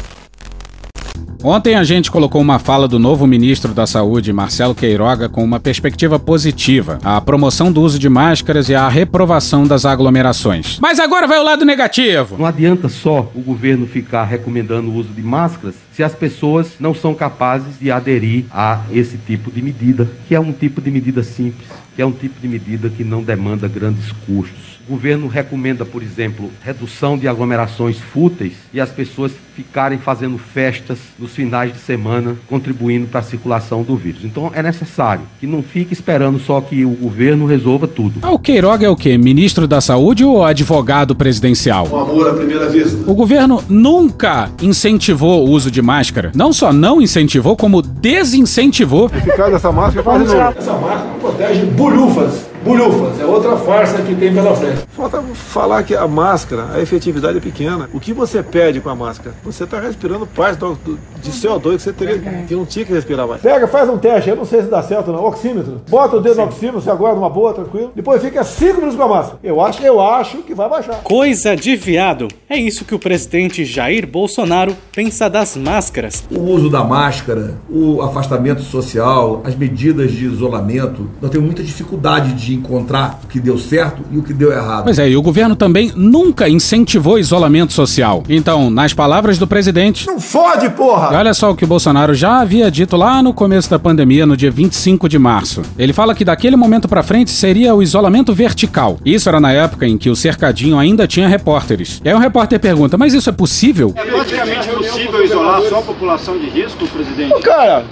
Ontem 1.45 1.75
a 1.75 1.83
gente 1.83 2.09
colocou 2.09 2.41
uma 2.41 2.61
fala 2.61 2.87
do 2.87 3.01
novo 3.01 3.27
ministro 3.27 3.75
da 3.75 3.85
Saúde, 3.85 4.33
Marcelo 4.33 4.77
Queiroga, 4.77 5.29
com 5.29 5.43
uma 5.43 5.59
perspectiva 5.59 6.17
positiva: 6.17 6.99
a 7.03 7.21
promoção 7.21 7.73
do 7.73 7.83
uso 7.83 7.99
de 7.99 8.09
máscaras 8.09 8.69
e 8.69 8.77
a 8.77 8.89
reprovação 8.89 9.67
das 9.67 9.85
aglomerações. 9.85 10.79
Mas 10.81 11.01
agora 11.01 11.27
vai 11.27 11.41
o 11.41 11.43
lado 11.43 11.65
negativo. 11.65 12.39
Não 12.39 12.47
adianta 12.47 12.89
só 12.89 13.29
o 13.35 13.41
governo 13.41 13.89
ficar 13.89 14.23
recomendando 14.23 14.89
o 14.89 14.95
uso 14.95 15.09
de 15.09 15.23
máscaras 15.23 15.75
se 15.93 16.05
as 16.05 16.15
pessoas 16.15 16.75
não 16.79 16.95
são 16.95 17.13
capazes 17.13 17.77
de 17.81 17.91
aderir 17.91 18.45
a 18.53 18.81
esse 18.93 19.19
tipo 19.19 19.51
de 19.51 19.61
medida, 19.61 20.09
que 20.29 20.37
é 20.37 20.41
um 20.41 20.53
tipo 20.53 20.81
de 20.81 20.93
medida 20.93 21.25
simples, 21.25 21.69
que 21.97 22.01
é 22.01 22.07
um 22.07 22.13
tipo 22.13 22.41
de 22.41 22.47
medida 22.47 22.89
que 22.89 23.03
não 23.03 23.21
demanda 23.21 23.67
grandes 23.67 24.13
custos. 24.27 24.72
O 24.93 24.95
governo 24.95 25.27
recomenda, 25.27 25.87
por 25.87 26.03
exemplo, 26.03 26.51
redução 26.63 27.17
de 27.17 27.27
aglomerações 27.27 27.97
fúteis 27.97 28.53
e 28.75 28.79
as 28.79 28.91
pessoas 28.91 29.33
ficarem 29.57 29.97
fazendo 29.97 30.37
festas 30.37 30.99
nos 31.19 31.33
finais 31.33 31.73
de 31.73 31.79
semana, 31.79 32.37
contribuindo 32.47 33.07
para 33.07 33.21
a 33.21 33.23
circulação 33.23 33.83
do 33.83 33.97
vírus. 33.97 34.23
Então 34.23 34.53
é 34.55 34.63
necessário 34.63 35.23
que 35.41 35.47
não 35.47 35.63
fique 35.63 35.95
esperando 35.95 36.39
só 36.39 36.61
que 36.61 36.85
o 36.85 36.91
governo 36.91 37.47
resolva 37.47 37.89
tudo. 37.89 38.21
Ah, 38.21 38.33
o 38.33 38.39
Queiroga 38.39 38.85
é 38.87 38.91
o 38.91 38.95
quê? 38.95 39.17
Ministro 39.17 39.67
da 39.67 39.81
Saúde 39.81 40.27
ou 40.27 40.45
advogado 40.45 41.17
presidencial? 41.17 41.89
Um 41.91 41.99
amor 41.99 42.29
à 42.29 42.35
primeira 42.35 42.69
vista. 42.69 43.11
O 43.11 43.15
governo 43.15 43.65
nunca 43.71 44.51
incentivou 44.61 45.47
o 45.47 45.51
uso 45.51 45.71
de 45.71 45.81
máscara. 45.81 46.33
Não 46.35 46.53
só 46.53 46.71
não 46.71 47.01
incentivou, 47.01 47.57
como 47.57 47.81
desincentivou. 47.81 49.07
Eficaz 49.07 49.53
dessa 49.53 49.73
máscara 49.73 50.03
faz 50.03 50.23
de 50.23 50.29
novo. 50.29 50.59
Essa 50.59 50.73
máscara 50.75 51.15
protege 51.19 51.65
bolhufas. 51.65 52.52
Bolhufas, 52.65 53.21
é 53.21 53.25
outra 53.25 53.57
farsa 53.57 54.03
que 54.03 54.15
tem 54.15 54.33
pela 54.33 54.55
frente. 54.55 54.85
Falta 54.91 55.21
falar 55.35 55.83
que 55.83 55.97
a 55.97 56.07
máscara, 56.07 56.69
a 56.73 56.81
efetividade 56.81 57.39
é 57.39 57.41
pequena. 57.41 57.91
O 57.93 57.99
que 57.99 58.13
você 58.13 58.43
perde 58.43 58.81
com 58.81 58.89
a 58.89 58.95
máscara? 58.95 59.35
Você 59.45 59.65
está 59.65 59.81
respirando 59.81 60.27
parte 60.27 60.59
do, 60.59 60.75
do, 60.75 60.99
de 61.21 61.31
CO2 61.31 61.77
que 61.77 61.83
você 61.83 61.93
teria, 61.93 62.19
que 62.47 62.55
não 62.55 62.65
tinha 62.65 62.85
que 62.85 62.93
respirar 62.93 63.27
mais. 63.27 63.43
Pega, 63.43 63.67
faz 63.67 63.89
um 63.89 63.99
teste, 63.99 64.31
eu 64.31 64.37
não 64.37 64.45
sei 64.45 64.63
se 64.63 64.69
dá 64.69 64.83
certo 64.83 65.11
não, 65.11 65.25
oxímetro. 65.25 65.83
Bota 65.89 66.17
o 66.17 66.21
dedo 66.21 66.37
no 66.37 66.45
oxímetro, 66.45 66.81
você 66.81 66.91
aguarda 66.91 67.19
uma 67.19 67.31
boa, 67.31 67.53
tranquilo. 67.53 67.91
Depois 67.95 68.23
fica 68.23 68.45
5 68.45 68.77
minutos 68.77 68.97
com 68.97 69.03
a 69.03 69.09
máscara. 69.09 69.39
Eu 69.43 69.61
acho, 69.61 69.83
eu 69.83 70.01
acho 70.01 70.39
que 70.39 70.55
vai 70.55 70.69
baixar. 70.69 71.03
Coisa 71.03 71.57
de 71.57 71.75
viado. 71.75 72.29
É 72.49 72.57
isso 72.57 72.85
que 72.85 72.95
o 72.95 72.99
presidente 72.99 73.65
Jair 73.65 74.07
Bolsonaro 74.07 74.77
pensa 74.93 75.29
das 75.29 75.57
máscaras. 75.57 76.25
O 76.31 76.41
uso 76.41 76.71
da 76.71 76.85
máscara, 76.85 77.55
o 77.69 78.03
afastamento 78.03 78.63
social, 78.63 79.43
as 79.45 79.57
medidas 79.57 80.13
de 80.13 80.27
isolamento, 80.27 81.11
nós 81.21 81.31
temos 81.31 81.47
muita 81.47 81.63
dificuldade 81.63 82.33
de 82.35 82.52
encontrar 82.55 83.21
o 83.25 83.27
que 83.27 83.41
deu 83.41 83.59
certo 83.59 84.03
e 84.11 84.19
o 84.19 84.23
que 84.23 84.33
deu 84.33 84.53
errado. 84.53 84.85
Pois 84.85 84.99
é, 84.99 85.09
e 85.09 85.17
o 85.17 85.23
governo 85.23 85.57
também 85.57 85.93
nunca 85.95 86.49
incentivou 86.49 87.19
isolamento 87.19 87.73
social. 87.73 88.23
Então, 88.29 88.71
nas 88.71 88.95
palavras 88.95 89.39
do 89.39 89.47
presidente. 89.47 90.07
Não 90.07 90.21
fode, 90.21 90.69
porra! 90.71 91.11
E 91.13 91.17
olha 91.17 91.35
só 91.35 91.51
o 91.51 91.57
que 91.57 91.65
o 91.65 91.69
Bolsonaro 91.69 92.15
já 92.15 92.41
havia 92.41 92.71
dito 92.71 92.97
lá 92.97 93.23
no 93.23 93.33
começo 93.33 93.71
da 93.71 93.79
pandemia, 93.79 94.27
no 94.27 94.37
dia 94.37 94.51
25 94.51 95.09
de 95.09 95.19
março. 95.19 95.63
Ele 95.79 95.93
fala 95.93 96.15
que 96.15 96.25
daquele 96.25 96.57
momento 96.57 96.89
para 96.89 97.03
frente 97.03 97.31
seria 97.31 97.75
o 97.75 97.83
isolamento 97.83 98.33
vertical. 98.33 98.99
Isso 99.05 99.29
era 99.29 99.41
na 99.41 99.53
época 99.53 99.87
em 99.87 99.97
que 99.97 100.11
o 100.11 100.17
cercadinho 100.17 100.79
ainda 100.79 101.07
tinha 101.07 101.29
repórteres. 101.29 102.01
E 102.05 102.09
aí 102.09 102.15
um 102.15 102.19
repórter 102.19 102.59
pergunta: 102.61 102.97
Mas 102.97 103.15
isso 103.15 103.29
é 103.29 103.33
possível? 103.33 103.93
É 103.97 104.05
praticamente 104.05 104.69
possível 104.69 105.25
isolar 105.25 105.63
só 105.69 105.79
a 105.79 105.83
população 105.83 106.39
de 106.39 106.49
risco, 106.49 106.87
presidente? 106.89 107.35
Ô, 107.35 107.41
cara, 107.41 107.85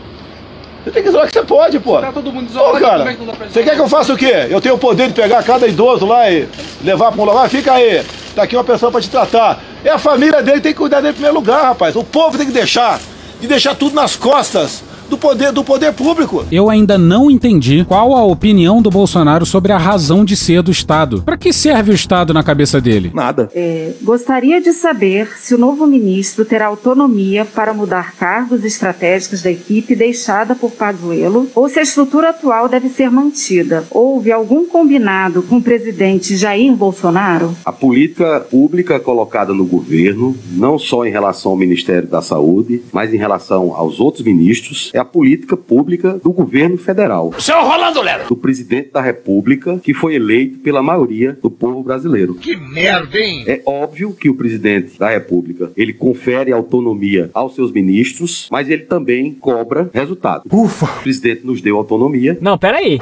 você 0.84 0.90
tem 0.90 1.02
que 1.02 1.08
isolar 1.08 1.26
que 1.26 1.32
você 1.32 1.42
pode, 1.42 1.78
pô. 1.78 1.98
Tá 1.98 2.12
todo 2.12 2.32
mundo 2.32 2.48
isolado. 2.48 2.76
Ô, 2.76 2.80
cara, 2.80 3.16
você 3.48 3.62
quer 3.62 3.74
que 3.74 3.80
eu 3.80 3.88
faça 3.88 4.12
o 4.12 4.16
quê? 4.16 4.46
Eu 4.48 4.60
tenho 4.60 4.76
o 4.76 4.78
poder 4.78 5.08
de 5.08 5.14
pegar 5.14 5.42
cada 5.42 5.66
idoso 5.66 6.06
lá 6.06 6.30
e 6.30 6.48
levar 6.82 7.12
pra 7.12 7.20
um 7.20 7.24
lugar? 7.24 7.48
Fica 7.50 7.74
aí. 7.74 8.02
Tá 8.34 8.44
aqui 8.44 8.56
uma 8.56 8.64
pessoa 8.64 8.90
pra 8.90 9.00
te 9.00 9.10
tratar. 9.10 9.60
É 9.84 9.90
a 9.90 9.98
família 9.98 10.42
dele, 10.42 10.60
tem 10.60 10.72
que 10.72 10.78
cuidar 10.78 11.00
dele 11.00 11.10
em 11.10 11.14
primeiro 11.14 11.36
lugar, 11.36 11.64
rapaz. 11.64 11.96
O 11.96 12.04
povo 12.04 12.38
tem 12.38 12.46
que 12.46 12.52
deixar. 12.52 12.98
De 13.40 13.46
deixar 13.46 13.74
tudo 13.74 13.94
nas 13.94 14.16
costas 14.16 14.82
do 15.10 15.18
poder, 15.18 15.52
do 15.52 15.64
poder 15.64 15.92
público. 15.92 16.46
Eu 16.50 16.70
ainda 16.70 16.96
não 16.96 17.30
entendi 17.30 17.84
qual 17.84 18.14
a 18.14 18.24
opinião 18.24 18.80
do 18.80 18.88
Bolsonaro 18.88 19.44
sobre 19.44 19.72
a 19.72 19.76
razão 19.76 20.24
de 20.24 20.36
ser 20.36 20.62
do 20.62 20.70
Estado. 20.70 21.22
Para 21.22 21.36
que 21.36 21.52
serve 21.52 21.90
o 21.90 21.94
Estado 21.94 22.32
na 22.32 22.42
cabeça 22.42 22.80
dele? 22.80 23.10
Nada. 23.12 23.50
É, 23.54 23.92
gostaria 24.02 24.60
de 24.60 24.72
saber 24.72 25.28
se 25.38 25.54
o 25.54 25.58
novo 25.58 25.86
ministro 25.86 26.44
terá 26.44 26.66
autonomia 26.66 27.44
para 27.44 27.74
mudar 27.74 28.14
cargos 28.14 28.64
estratégicos 28.64 29.42
da 29.42 29.50
equipe 29.50 29.96
deixada 29.96 30.54
por 30.54 30.70
Pazuello 30.70 31.48
ou 31.54 31.68
se 31.68 31.80
a 31.80 31.82
estrutura 31.82 32.30
atual 32.30 32.68
deve 32.68 32.88
ser 32.88 33.10
mantida. 33.10 33.84
Houve 33.90 34.30
algum 34.30 34.64
combinado 34.64 35.42
com 35.42 35.56
o 35.56 35.62
presidente 35.62 36.36
Jair 36.36 36.72
Bolsonaro? 36.74 37.56
A 37.64 37.72
política 37.72 38.46
pública 38.48 39.00
colocada 39.00 39.52
no 39.52 39.64
governo, 39.64 40.36
não 40.52 40.78
só 40.78 41.04
em 41.04 41.10
relação 41.10 41.52
ao 41.52 41.58
Ministério 41.58 42.06
da 42.06 42.22
Saúde, 42.22 42.82
mas 42.92 43.12
em 43.12 43.16
relação 43.16 43.74
aos 43.74 43.98
outros 43.98 44.24
ministros, 44.24 44.90
é 45.00 45.02
a 45.02 45.04
política 45.04 45.56
pública 45.56 46.20
do 46.22 46.30
governo 46.30 46.76
federal. 46.76 47.32
Seu 47.38 47.60
Rolando 47.60 48.02
Lero! 48.02 48.28
Do 48.28 48.36
presidente 48.36 48.90
da 48.92 49.00
República, 49.00 49.78
que 49.82 49.94
foi 49.94 50.14
eleito 50.14 50.58
pela 50.58 50.82
maioria 50.82 51.32
do 51.42 51.50
povo 51.50 51.82
brasileiro. 51.82 52.34
Que 52.34 52.54
merda, 52.54 53.18
hein? 53.18 53.44
É 53.46 53.62
óbvio 53.64 54.12
que 54.12 54.28
o 54.28 54.34
presidente 54.34 54.98
da 54.98 55.08
República, 55.08 55.72
ele 55.76 55.92
confere 55.92 56.52
autonomia 56.52 57.30
aos 57.32 57.54
seus 57.54 57.72
ministros, 57.72 58.48
mas 58.50 58.68
ele 58.68 58.82
também 58.82 59.32
cobra 59.32 59.90
resultado. 59.92 60.42
Ufa! 60.52 60.86
O 60.86 61.02
presidente 61.02 61.46
nos 61.46 61.62
deu 61.62 61.76
autonomia. 61.76 62.36
Não, 62.40 62.58
peraí. 62.58 62.98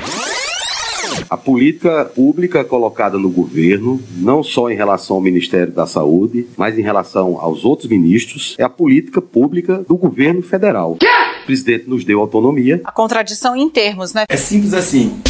A 1.31 1.37
política 1.37 2.07
pública 2.07 2.65
colocada 2.65 3.19
no 3.19 3.29
governo, 3.29 4.01
não 4.17 4.43
só 4.43 4.71
em 4.71 4.75
relação 4.75 5.17
ao 5.17 5.23
Ministério 5.23 5.71
da 5.71 5.87
Saúde, 5.87 6.47
mas 6.57 6.79
em 6.79 6.83
relação 6.83 7.39
aos 7.39 7.67
outros 7.67 7.87
ministros, 7.87 8.57
é 8.59 8.63
a 8.63 8.69
política 8.69 9.21
pública 9.21 9.85
do 9.87 9.95
governo 9.99 10.41
federal. 10.41 10.93
O 10.93 11.47
presidente 11.47 11.87
nos 11.87 12.03
deu 12.03 12.21
autonomia. 12.21 12.81
A 12.83 12.91
contradição 12.91 13.55
em 13.55 13.69
termos, 13.69 14.15
né? 14.15 14.25
É 14.27 14.39
simples 14.39 14.73
assim. 14.73 15.21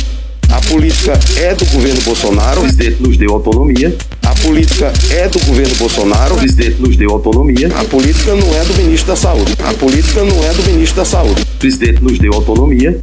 A 0.52 0.60
política 0.70 1.14
é 1.36 1.52
do 1.54 1.64
governo 1.66 2.00
Bolsonaro. 2.02 2.60
O 2.60 2.62
presidente 2.62 3.02
nos 3.02 3.16
deu 3.16 3.32
autonomia. 3.32 3.96
A 4.24 4.34
política 4.36 4.92
é 5.10 5.28
do 5.28 5.40
governo 5.46 5.74
Bolsonaro. 5.74 6.34
O 6.36 6.38
presidente 6.38 6.80
nos 6.80 6.96
deu 6.96 7.10
autonomia. 7.10 7.68
A 7.76 7.84
política 7.84 8.36
não 8.36 8.54
é 8.54 8.64
do 8.64 8.74
ministro 8.74 9.08
da 9.08 9.16
Saúde. 9.16 9.52
A 9.58 9.74
política 9.74 10.22
não 10.22 10.44
é 10.44 10.54
do 10.54 10.62
ministro 10.62 10.98
da 10.98 11.04
Saúde. 11.04 11.42
O 11.42 11.58
presidente 11.58 12.00
nos 12.02 12.20
deu 12.20 12.32
autonomia. 12.32 12.98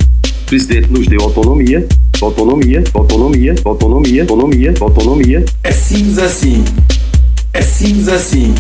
O 0.45 0.47
presidente 0.47 0.91
nos 0.91 1.07
deu 1.07 1.19
autonomia. 1.21 1.87
Autonomia, 2.21 2.83
autonomia, 2.93 3.55
autonomia, 3.65 4.21
autonomia, 4.21 4.73
autonomia. 4.79 5.45
É 5.63 5.71
simples 5.71 6.19
assim. 6.19 6.63
É 7.51 7.63
simples 7.63 8.07
assim. 8.07 8.53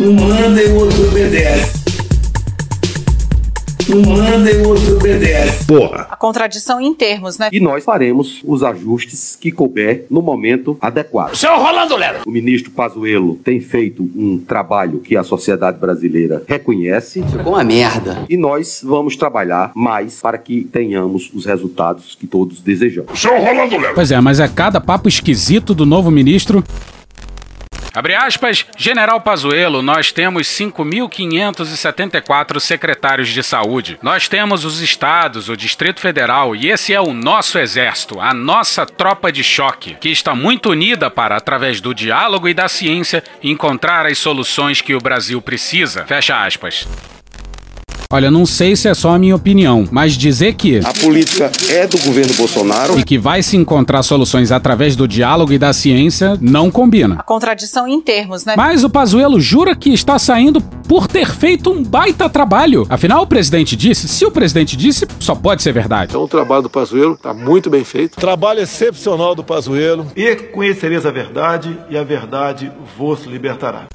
Um 0.00 0.14
manda 0.14 0.62
e 0.62 0.72
o 0.72 0.76
outro 0.76 1.06
obedece. 1.06 1.75
Um 3.88 4.02
manda 4.04 4.50
e 4.50 4.56
o 4.62 4.68
outro 4.70 4.96
obedece. 4.96 5.64
Porra. 5.64 6.08
A 6.10 6.16
contradição 6.16 6.80
em 6.80 6.92
termos, 6.92 7.38
né? 7.38 7.48
E 7.52 7.60
nós 7.60 7.84
faremos 7.84 8.42
os 8.44 8.64
ajustes 8.64 9.36
que 9.40 9.52
couber 9.52 10.06
no 10.10 10.20
momento 10.20 10.76
adequado. 10.80 11.36
Seu 11.36 11.56
Rolando 11.56 11.94
Lero! 11.94 12.18
O 12.26 12.30
ministro 12.30 12.72
Pazuello 12.72 13.36
tem 13.44 13.60
feito 13.60 14.02
um 14.16 14.38
trabalho 14.38 14.98
que 14.98 15.16
a 15.16 15.22
sociedade 15.22 15.78
brasileira 15.78 16.42
reconhece. 16.48 17.22
Ficou 17.22 17.52
uma 17.52 17.62
merda. 17.62 18.24
E 18.28 18.36
nós 18.36 18.80
vamos 18.84 19.14
trabalhar 19.14 19.70
mais 19.72 20.20
para 20.20 20.36
que 20.36 20.64
tenhamos 20.64 21.30
os 21.32 21.46
resultados 21.46 22.16
que 22.18 22.26
todos 22.26 22.60
desejamos. 22.60 23.20
Seu 23.20 23.38
Rolando 23.38 23.78
Lero! 23.78 23.94
Pois 23.94 24.10
é, 24.10 24.20
mas 24.20 24.40
é 24.40 24.48
cada 24.48 24.80
papo 24.80 25.08
esquisito 25.08 25.72
do 25.72 25.86
novo 25.86 26.10
ministro. 26.10 26.64
Abre 27.96 28.14
aspas, 28.14 28.64
General 28.76 29.18
Pazuello, 29.22 29.80
nós 29.80 30.12
temos 30.12 30.46
5.574 30.48 32.60
secretários 32.60 33.30
de 33.30 33.42
saúde. 33.42 33.98
Nós 34.02 34.28
temos 34.28 34.66
os 34.66 34.82
estados, 34.82 35.48
o 35.48 35.56
Distrito 35.56 35.98
Federal 35.98 36.54
e 36.54 36.68
esse 36.68 36.92
é 36.92 37.00
o 37.00 37.14
nosso 37.14 37.58
exército, 37.58 38.20
a 38.20 38.34
nossa 38.34 38.84
tropa 38.84 39.32
de 39.32 39.42
choque, 39.42 39.96
que 39.98 40.10
está 40.10 40.34
muito 40.34 40.72
unida 40.72 41.10
para, 41.10 41.38
através 41.38 41.80
do 41.80 41.94
diálogo 41.94 42.46
e 42.46 42.52
da 42.52 42.68
ciência, 42.68 43.24
encontrar 43.42 44.04
as 44.04 44.18
soluções 44.18 44.82
que 44.82 44.94
o 44.94 45.00
Brasil 45.00 45.40
precisa. 45.40 46.04
Fecha 46.04 46.44
aspas. 46.44 46.86
Olha, 48.12 48.30
não 48.30 48.46
sei 48.46 48.76
se 48.76 48.86
é 48.88 48.94
só 48.94 49.10
a 49.10 49.18
minha 49.18 49.34
opinião, 49.34 49.84
mas 49.90 50.12
dizer 50.12 50.54
que 50.54 50.78
A 50.78 50.92
política 50.92 51.50
é 51.68 51.88
do 51.88 51.98
governo 51.98 52.32
Bolsonaro. 52.34 52.96
e 53.00 53.02
que 53.02 53.18
vai 53.18 53.42
se 53.42 53.56
encontrar 53.56 54.04
soluções 54.04 54.52
através 54.52 54.94
do 54.94 55.08
diálogo 55.08 55.52
e 55.52 55.58
da 55.58 55.72
ciência 55.72 56.38
não 56.40 56.70
combina. 56.70 57.16
A 57.18 57.22
contradição 57.24 57.88
em 57.88 58.00
termos, 58.00 58.44
né? 58.44 58.54
Mas 58.56 58.84
o 58.84 58.90
Pazuello 58.90 59.40
jura 59.40 59.74
que 59.74 59.92
está 59.92 60.20
saindo 60.20 60.60
por 60.60 61.08
ter 61.08 61.28
feito 61.28 61.68
um 61.72 61.82
baita 61.82 62.28
trabalho. 62.28 62.86
Afinal, 62.88 63.22
o 63.22 63.26
presidente 63.26 63.74
disse, 63.74 64.06
se 64.06 64.24
o 64.24 64.30
presidente 64.30 64.76
disse, 64.76 65.04
só 65.18 65.34
pode 65.34 65.62
ser 65.64 65.72
verdade. 65.72 66.10
Então 66.12 66.22
o 66.22 66.28
trabalho 66.28 66.62
do 66.62 66.70
Pazuello 66.70 67.14
está 67.14 67.34
muito 67.34 67.68
bem 67.68 67.82
feito. 67.82 68.20
Trabalho 68.20 68.60
excepcional 68.60 69.34
do 69.34 69.42
Pazuello. 69.42 70.06
E 70.14 70.36
conhecereis 70.36 71.04
a 71.04 71.10
verdade, 71.10 71.76
e 71.90 71.98
a 71.98 72.04
verdade 72.04 72.70
vos 72.96 73.24
libertará. 73.24 73.86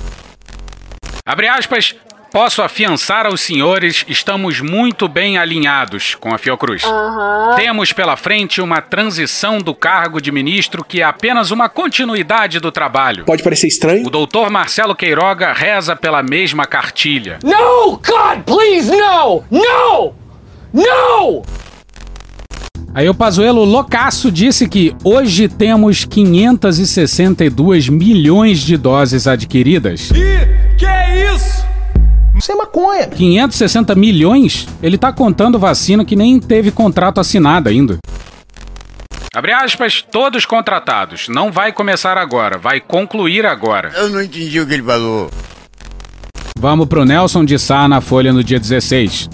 Abre 1.26 1.48
aspas. 1.48 1.96
Posso 2.32 2.62
afiançar 2.62 3.26
aos 3.26 3.42
senhores, 3.42 4.06
estamos 4.08 4.62
muito 4.62 5.10
bem 5.10 5.38
alinhados 5.38 6.16
com 6.16 6.34
a 6.34 6.38
Fiocruz. 6.38 6.82
Temos 7.58 7.92
pela 7.92 8.16
frente 8.16 8.62
uma 8.62 8.80
transição 8.80 9.58
do 9.58 9.76
cargo 9.76 10.22
de 10.22 10.32
ministro 10.32 10.82
que 10.82 11.02
é 11.02 11.04
apenas 11.04 11.52
uma 11.52 11.68
continuidade 11.68 12.62
do 12.62 12.72
trabalho. 12.72 13.26
Pode 13.26 13.44
parecer 13.44 13.68
estranho. 13.68 14.08
O 14.08 14.10
doutor 14.10 14.50
Marcelo 14.50 14.96
Queiroga 14.96 15.52
reza 15.52 15.94
pela 15.94 16.24
mesma 16.24 16.66
cartilha. 16.66 17.38
No, 17.44 17.98
God, 17.98 18.44
please, 18.46 18.90
no! 18.90 19.44
No! 19.52 20.14
No! 20.74 21.44
Aí 22.96 23.10
o 23.10 23.14
Pazuello 23.14 23.66
loucaço 23.66 24.32
disse 24.32 24.70
que 24.70 24.96
hoje 25.04 25.50
temos 25.50 26.06
562 26.06 27.90
milhões 27.90 28.60
de 28.60 28.78
doses 28.78 29.28
adquiridas. 29.28 30.12
Ih, 30.12 30.78
que 30.78 30.86
é 30.86 31.34
isso? 31.34 31.61
Isso 32.42 32.52
é 32.52 32.56
maconha. 32.56 33.06
560 33.06 33.94
milhões? 33.94 34.68
Ele 34.82 34.98
tá 34.98 35.14
contando 35.14 35.60
vacina 35.60 36.04
que 36.04 36.16
nem 36.16 36.40
teve 36.40 36.72
contrato 36.72 37.20
assinado 37.20 37.70
ainda. 37.70 38.00
Abre 39.32 39.54
aspas, 39.54 40.02
todos 40.02 40.44
contratados. 40.44 41.30
Não 41.30 41.52
vai 41.52 41.72
começar 41.72 42.18
agora, 42.18 42.58
vai 42.58 42.82
concluir 42.82 43.46
agora. 43.46 43.92
Eu 43.96 44.10
não 44.10 44.24
entendi 44.24 44.60
o 44.60 44.66
que 44.66 44.74
ele 44.74 44.82
falou. 44.82 45.30
Vamos 46.58 46.88
pro 46.88 47.06
Nelson 47.06 47.46
de 47.46 47.60
Sá 47.60 47.88
na 47.88 48.02
Folha 48.02 48.34
no 48.34 48.44
dia 48.44 48.60
16. 48.60 49.30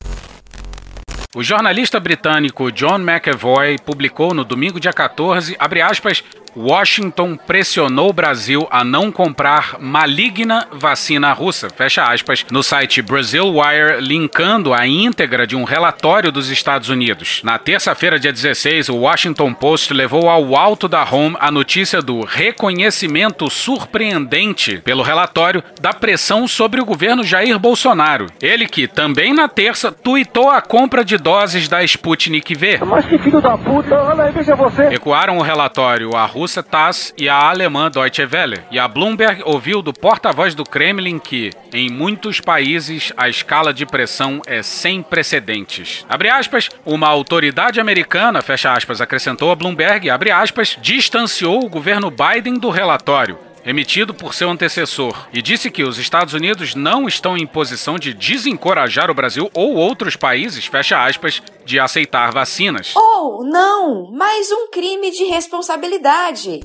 O 1.34 1.42
jornalista 1.42 2.02
britânico 2.02 2.70
John 2.74 3.00
McEvoy 3.00 3.78
publicou 3.86 4.34
no 4.34 4.44
domingo 4.44 4.82
dia 4.82 4.92
14, 4.92 5.56
abre 5.58 5.82
aspas, 5.82 6.24
Washington 6.56 7.36
pressionou 7.36 8.10
o 8.10 8.14
Brasil 8.14 8.68
a 8.72 8.84
não 8.84 9.12
comprar 9.12 9.76
maligna 9.80 10.68
vacina 10.72 11.34
russa, 11.34 11.70
fecha 11.70 12.04
aspas, 12.04 12.46
no 12.52 12.64
site 12.64 13.02
Brazil 13.02 13.56
Wire, 13.56 14.02
linkando 14.02 14.74
a 14.74 14.88
íntegra 14.88 15.46
de 15.46 15.56
um 15.56 15.64
relatório 15.64 16.32
dos 16.32 16.50
Estados 16.50 16.90
Unidos. 16.90 17.42
Na 17.44 17.58
terça-feira, 17.58 18.20
dia 18.20 18.32
16, 18.32 18.90
o 18.90 18.98
Washington 18.98 19.54
Post 19.54 19.94
levou 19.94 20.30
ao 20.30 20.56
alto 20.56 20.88
da 20.88 21.04
home 21.04 21.36
a 21.40 21.52
notícia 21.52 22.02
do 22.02 22.24
reconhecimento 22.24 23.50
surpreendente 23.50 24.78
pelo 24.78 25.04
relatório 25.04 25.64
da 25.82 25.94
pressão 25.94 26.48
sobre 26.48 26.82
o 26.82 26.86
governo 26.86 27.24
Jair 27.24 27.60
Bolsonaro. 27.60 28.28
Ele 28.42 28.68
que, 28.68 28.88
também 28.88 29.34
na 29.34 29.48
terça, 29.48 29.92
tuitou 29.92 30.50
a 30.50 30.62
compra 30.62 31.04
de 31.04 31.18
doses 31.18 31.68
da 31.68 31.84
Sputnik 31.84 32.56
V. 32.56 32.80
Mas 32.86 33.06
que 33.06 33.18
filho 33.18 33.42
da 33.42 33.58
puta, 33.58 33.96
olha 33.96 34.24
aí, 34.26 34.32
veja 34.32 34.56
você. 34.56 34.90
Recuaram 34.90 35.38
o 35.38 35.42
relatório 35.42 36.16
a 36.16 36.26
russa 36.38 36.62
TASS 36.62 37.14
e 37.18 37.28
a 37.28 37.36
alemã 37.36 37.90
Deutsche 37.90 38.28
Welle. 38.32 38.62
E 38.70 38.78
a 38.78 38.88
Bloomberg 38.88 39.42
ouviu 39.44 39.82
do 39.82 39.92
porta-voz 39.92 40.54
do 40.54 40.64
Kremlin 40.64 41.18
que, 41.18 41.52
em 41.74 41.90
muitos 41.90 42.40
países, 42.40 43.12
a 43.18 43.28
escala 43.28 43.74
de 43.74 43.86
pressão 43.86 44.42
é 44.46 44.62
sem 44.62 45.02
precedentes. 45.02 46.06
Abre 46.08 46.30
aspas, 46.30 46.70
uma 46.86 47.08
autoridade 47.08 47.80
americana, 47.80 48.44
fecha 48.44 48.72
aspas, 48.72 49.02
acrescentou 49.02 49.52
a 49.52 49.56
Bloomberg, 49.56 50.10
abre 50.10 50.30
aspas, 50.30 50.78
distanciou 50.80 51.66
o 51.66 51.70
governo 51.70 52.12
Biden 52.12 52.60
do 52.60 52.70
relatório 52.70 53.47
emitido 53.68 54.14
por 54.14 54.34
seu 54.34 54.50
antecessor, 54.50 55.28
e 55.34 55.42
disse 55.42 55.70
que 55.70 55.84
os 55.84 55.98
Estados 55.98 56.34
Unidos 56.34 56.74
não 56.74 57.06
estão 57.06 57.38
em 57.38 57.46
posição 57.46 58.00
de 58.00 58.14
desencorajar 58.14 59.12
o 59.12 59.14
Brasil 59.14 59.52
ou 59.54 59.76
outros 59.76 60.16
países, 60.16 60.66
fecha 60.66 61.04
aspas, 61.04 61.44
de 61.66 61.78
aceitar 61.78 62.32
vacinas. 62.32 62.94
Ou 62.96 63.44
não, 63.44 64.10
mais 64.10 64.50
um 64.54 64.70
crime 64.72 65.12
de 65.12 65.26
responsabilidade. 65.26 66.62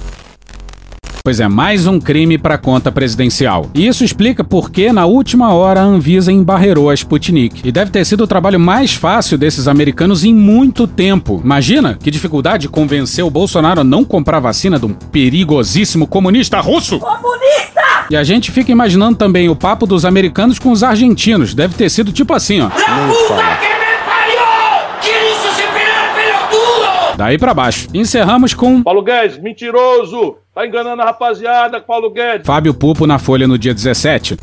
Pois 1.25 1.39
é, 1.39 1.47
mais 1.47 1.87
um 1.87 2.01
crime 2.01 2.37
para 2.37 2.59
conta 2.59 2.91
presidencial. 2.91 3.71
E 3.73 3.87
isso 3.87 4.03
explica 4.03 4.43
por 4.43 4.73
que, 4.73 4.91
na 4.91 5.07
última 5.07 5.55
hora, 5.55 5.81
a 5.81 5.85
Anvisa 5.85 6.33
embarreirou 6.33 6.91
a 6.91 6.95
Sputnik. 6.95 7.63
E 7.65 7.71
deve 7.71 7.93
ter 7.93 8.05
sido 8.05 8.25
o 8.25 8.27
trabalho 8.27 8.59
mais 8.59 8.95
fácil 8.95 9.39
desses 9.39 9.69
americanos 9.69 10.25
em 10.25 10.35
muito 10.35 10.85
tempo. 10.85 11.41
Imagina 11.45 11.97
que 11.97 12.11
dificuldade 12.11 12.69
convencer 12.69 13.25
o 13.25 13.31
Bolsonaro 13.31 13.83
a 13.83 13.85
não 13.85 14.05
comprar 14.05 14.41
vacina 14.41 14.81
de 14.81 14.87
um 14.87 14.93
perigosíssimo 14.93 16.09
comunista 16.09 16.59
russo! 16.59 16.99
Comunista! 16.99 18.07
E 18.11 18.17
a 18.17 18.25
gente 18.25 18.51
fica 18.51 18.73
imaginando 18.73 19.17
também 19.17 19.49
o 19.49 19.55
papo 19.55 19.87
dos 19.87 20.05
americanos 20.05 20.59
com 20.59 20.73
os 20.73 20.83
argentinos. 20.83 21.55
Deve 21.55 21.77
ter 21.77 21.89
sido 21.89 22.11
tipo 22.11 22.35
assim, 22.35 22.63
ó. 22.63 22.71
Daí 27.17 27.39
pra 27.39 27.55
baixo. 27.55 27.87
Encerramos 27.95 28.55
com 28.55 28.83
Paulo 28.83 29.05
Guedes, 29.05 29.39
mentiroso! 29.39 30.42
Tá 30.55 30.67
enganando 30.67 31.01
a 31.01 31.07
rapaziada, 31.07 31.81
Paulo 31.81 32.11
Guedes. 32.11 32.47
Fábio 32.47 32.75
Pupo 32.75 33.07
na 33.07 33.19
Folha 33.19 33.49
no 33.49 33.57
dia 33.57 33.73
17. 33.73 34.37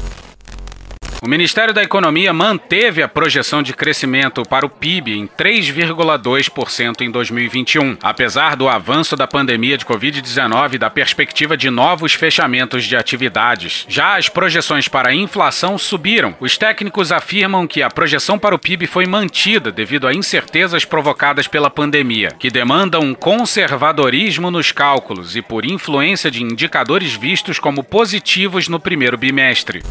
O 1.22 1.28
Ministério 1.28 1.74
da 1.74 1.84
Economia 1.84 2.32
manteve 2.32 3.04
a 3.04 3.08
projeção 3.08 3.62
de 3.62 3.74
crescimento 3.74 4.44
para 4.44 4.66
o 4.66 4.70
PIB 4.70 5.12
em 5.12 5.28
3,2% 5.28 7.02
em 7.02 7.12
2021, 7.12 7.98
apesar 8.02 8.56
do 8.56 8.70
avanço 8.70 9.18
da 9.18 9.28
pandemia 9.28 9.78
de 9.78 9.84
Covid-19 9.84 10.76
e 10.76 10.78
da 10.78 10.90
perspectiva 10.90 11.58
de 11.58 11.70
novos 11.70 12.14
fechamentos 12.14 12.86
de 12.86 12.96
atividades. 12.96 13.86
Já 13.90 14.16
as 14.16 14.30
projeções 14.30 14.88
para 14.88 15.10
a 15.10 15.14
inflação 15.14 15.78
subiram. 15.78 16.34
Os 16.40 16.58
técnicos 16.58 17.12
afirmam 17.12 17.68
que 17.68 17.84
a 17.84 17.90
projeção 17.90 18.40
para 18.40 18.56
o 18.56 18.60
PIB 18.60 18.88
foi 18.88 19.06
mantida 19.06 19.74
devido 19.74 20.08
a 20.08 20.14
incertezas 20.14 20.86
provocadas 20.86 21.50
pela 21.50 21.70
pandemia, 21.70 22.30
que 22.40 22.50
demandam 22.50 23.02
um 23.02 23.14
conservadorismo 23.14 24.50
nos 24.50 24.72
cálculos 24.72 25.36
e 25.36 25.42
por 25.42 25.66
influência 25.66 26.32
de 26.32 26.42
indicadores 26.42 27.14
vistos 27.14 27.60
como 27.60 27.84
positivos 27.84 28.70
no 28.70 28.80
primeiro 28.80 29.18
bimestre. 29.18 29.84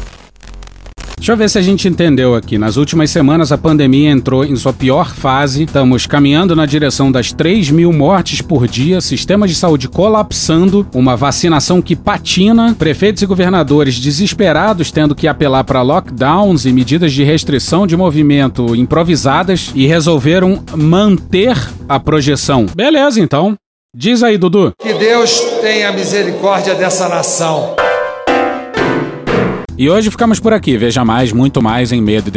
Deixa 1.19 1.33
eu 1.33 1.37
ver 1.37 1.49
se 1.49 1.59
a 1.59 1.61
gente 1.61 1.85
entendeu 1.85 2.33
aqui. 2.33 2.57
Nas 2.57 2.77
últimas 2.77 3.11
semanas, 3.11 3.51
a 3.51 3.57
pandemia 3.57 4.09
entrou 4.09 4.45
em 4.45 4.55
sua 4.55 4.71
pior 4.71 5.13
fase. 5.13 5.65
Estamos 5.65 6.07
caminhando 6.07 6.55
na 6.55 6.65
direção 6.65 7.11
das 7.11 7.33
3 7.33 7.71
mil 7.71 7.91
mortes 7.91 8.41
por 8.41 8.65
dia, 8.65 9.01
sistema 9.01 9.45
de 9.45 9.53
saúde 9.53 9.89
colapsando, 9.89 10.87
uma 10.93 11.17
vacinação 11.17 11.81
que 11.81 11.93
patina, 11.93 12.73
prefeitos 12.73 13.21
e 13.21 13.25
governadores 13.25 13.99
desesperados 13.99 14.91
tendo 14.91 15.13
que 15.13 15.27
apelar 15.27 15.65
para 15.65 15.81
lockdowns 15.81 16.65
e 16.65 16.71
medidas 16.71 17.11
de 17.11 17.23
restrição 17.25 17.85
de 17.85 17.97
movimento 17.97 18.73
improvisadas 18.73 19.71
e 19.75 19.85
resolveram 19.85 20.63
manter 20.73 21.57
a 21.87 21.99
projeção. 21.99 22.65
Beleza, 22.73 23.19
então. 23.19 23.57
Diz 23.93 24.23
aí, 24.23 24.37
Dudu. 24.37 24.71
Que 24.81 24.93
Deus 24.93 25.37
tenha 25.61 25.91
misericórdia 25.91 26.75
dessa 26.75 27.09
nação. 27.09 27.75
E 29.79 29.89
hoje 29.89 30.11
ficamos 30.11 30.41
por 30.41 30.51
aqui. 30.51 30.77
Veja 30.77 31.05
mais, 31.05 31.31
muito 31.31 31.61
mais 31.61 31.93
em 31.93 32.01
medo 32.01 32.29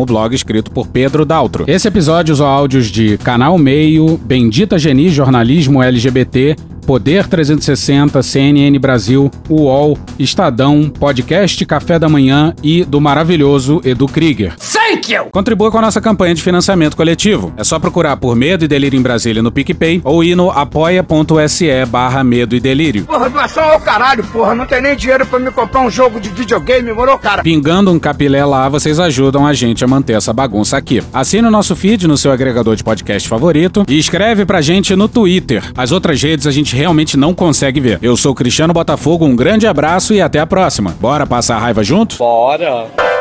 o 0.00 0.06
blog 0.06 0.34
escrito 0.34 0.70
por 0.70 0.86
Pedro 0.86 1.26
Daltro. 1.26 1.66
Esse 1.68 1.86
episódio 1.86 2.32
usou 2.32 2.46
áudios 2.46 2.86
de 2.86 3.18
Canal 3.18 3.58
Meio, 3.58 4.16
Bendita 4.16 4.78
Geni 4.78 5.10
Jornalismo 5.10 5.82
LGBT, 5.82 6.56
Poder 6.86 7.26
360, 7.26 8.22
CNN 8.22 8.78
Brasil, 8.78 9.30
UOL, 9.50 9.98
Estadão, 10.18 10.88
Podcast 10.88 11.62
Café 11.66 11.98
da 11.98 12.08
Manhã 12.08 12.54
e 12.62 12.82
do 12.82 12.98
maravilhoso 12.98 13.82
Edu 13.84 14.06
Krieger. 14.06 14.54
Thank 14.88 15.12
you! 15.12 15.26
Contribua 15.30 15.70
com 15.70 15.76
a 15.76 15.82
nossa 15.82 16.00
campanha 16.00 16.34
de 16.34 16.42
financiamento 16.42 16.96
coletivo. 16.96 17.52
É 17.58 17.62
só 17.64 17.78
procurar 17.78 18.16
por 18.16 18.34
Medo 18.34 18.64
e 18.64 18.68
Delírio 18.68 18.98
em 18.98 19.02
Brasília 19.02 19.42
no 19.42 19.52
PicPay 19.52 20.00
ou 20.02 20.24
ir 20.24 20.34
no 20.34 20.50
apoia.se 20.50 21.84
barra 21.86 22.24
Medo 22.24 22.56
e 22.56 22.60
Delírio. 22.60 23.04
Porra, 23.04 23.28
doação 23.28 23.64
ao 23.64 23.78
caralho, 23.78 24.24
porra. 24.24 24.54
Não 24.54 24.64
tem 24.64 24.80
nem 24.80 24.96
dinheiro 24.96 25.26
pra 25.26 25.38
me 25.38 25.50
comprar 25.50 25.80
um 25.80 25.90
jogo 25.90 26.18
de 26.18 26.30
videogame, 26.30 26.90
morou, 26.90 27.18
cara? 27.18 27.42
Pingando 27.42 27.92
um 27.92 27.98
capilé 27.98 28.42
lá, 28.46 28.66
vocês 28.70 28.98
ajudam 28.98 29.46
a 29.46 29.52
gente 29.52 29.84
a 29.84 29.86
manter 29.86 30.14
essa 30.14 30.32
bagunça 30.32 30.78
aqui. 30.78 31.02
Assine 31.12 31.46
o 31.46 31.50
nosso 31.50 31.76
feed 31.76 32.08
no 32.08 32.16
seu 32.16 32.32
agregador 32.32 32.74
de 32.74 32.82
podcast 32.82 33.28
favorito 33.28 33.84
e 33.86 33.98
escreve 33.98 34.46
pra 34.46 34.62
gente 34.62 34.96
no 34.96 35.06
Twitter. 35.06 35.62
As 35.76 35.92
outras 35.92 36.22
redes 36.22 36.46
a 36.46 36.50
gente 36.50 36.74
realmente 36.74 37.14
não 37.14 37.34
consegue 37.34 37.78
ver. 37.78 37.98
Eu 38.00 38.16
sou 38.16 38.34
Cristiano 38.34 38.72
Botafogo, 38.72 39.26
um 39.26 39.36
grande 39.36 39.66
abraço 39.66 40.14
e 40.14 40.22
até 40.22 40.40
a 40.40 40.46
próxima. 40.46 40.96
Bora 40.98 41.26
passar 41.26 41.56
a 41.56 41.60
raiva 41.60 41.84
junto? 41.84 42.16
Bora! 42.16 43.17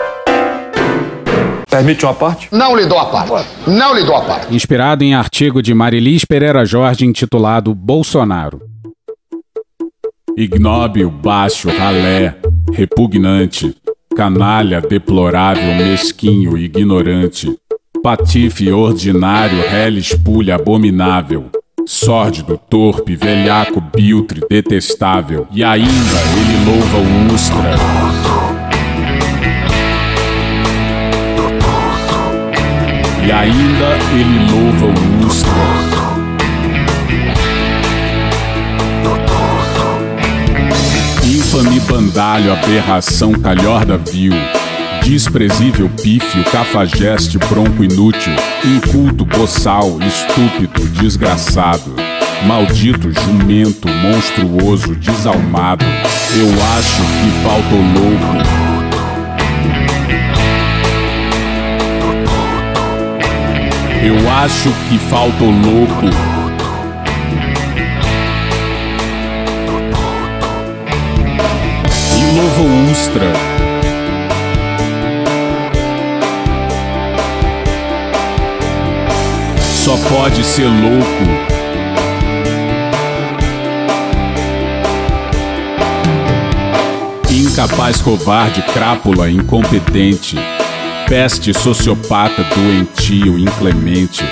Permite 1.70 2.06
uma 2.06 2.14
parte? 2.14 2.48
Não 2.52 2.76
lhe 2.76 2.86
dou 2.86 2.98
a 2.98 3.06
parte. 3.06 3.50
Não 3.68 3.94
lhe 3.94 4.04
dou 4.04 4.16
a 4.16 4.22
parte. 4.22 4.56
Inspirado 4.56 5.04
em 5.04 5.14
artigo 5.14 5.62
de 5.62 5.74
Marilis 5.74 6.24
Pereira 6.24 6.66
Jorge 6.66 7.06
intitulado 7.06 7.76
Bolsonaro. 7.76 8.62
Ignóbil, 10.36 11.10
baixo, 11.10 11.68
ralé, 11.70 12.36
repugnante, 12.72 13.76
canalha, 14.16 14.80
deplorável, 14.80 15.76
mesquinho, 15.76 16.58
ignorante, 16.58 17.58
patife, 18.02 18.72
ordinário, 18.72 19.62
réis, 19.70 20.12
espulha, 20.12 20.56
abominável, 20.56 21.50
sórdido, 21.86 22.58
torpe, 22.70 23.16
velhaco, 23.16 23.82
biltre, 23.82 24.42
detestável, 24.50 25.48
e 25.52 25.64
ainda 25.64 25.90
ele 25.92 26.66
louva 26.66 26.98
o 26.98 27.34
Ustra. 27.34 28.57
E 33.28 33.30
ainda 33.30 33.98
ele 34.14 34.50
louva 34.50 34.86
o 34.86 35.28
Ustra. 35.28 35.52
Infame 41.26 41.78
bandalho, 41.82 42.54
aberração, 42.54 43.34
calhorda 43.34 43.98
vil. 43.98 44.32
Desprezível 45.04 45.90
pífio, 46.02 46.42
cafajeste, 46.46 47.38
bronco 47.38 47.84
inútil. 47.84 48.32
Inculto, 48.64 49.26
boçal, 49.26 50.00
estúpido, 50.04 50.88
desgraçado. 51.02 51.94
Maldito, 52.46 53.12
jumento, 53.12 53.90
monstruoso, 53.90 54.96
desalmado. 54.96 55.84
Eu 55.84 56.48
acho 56.78 57.02
que 57.02 57.44
falta 57.44 57.76
o 57.76 57.82
louco. 57.92 58.47
Eu 64.04 64.30
acho 64.30 64.72
que 64.88 65.00
falta 65.00 65.44
o 65.44 65.50
louco. 65.50 66.06
E 72.16 72.36
louvo 72.36 72.92
Ustra. 72.92 73.34
Só 79.60 79.98
pode 80.10 80.44
ser 80.44 80.68
louco. 80.68 81.48
Incapaz, 87.32 88.02
covarde, 88.02 88.62
crápula, 88.62 89.30
incompetente 89.32 90.38
peste 91.08 91.54
sociopata 91.54 92.44
doentio, 92.44 93.40
inclemente, 93.40 94.26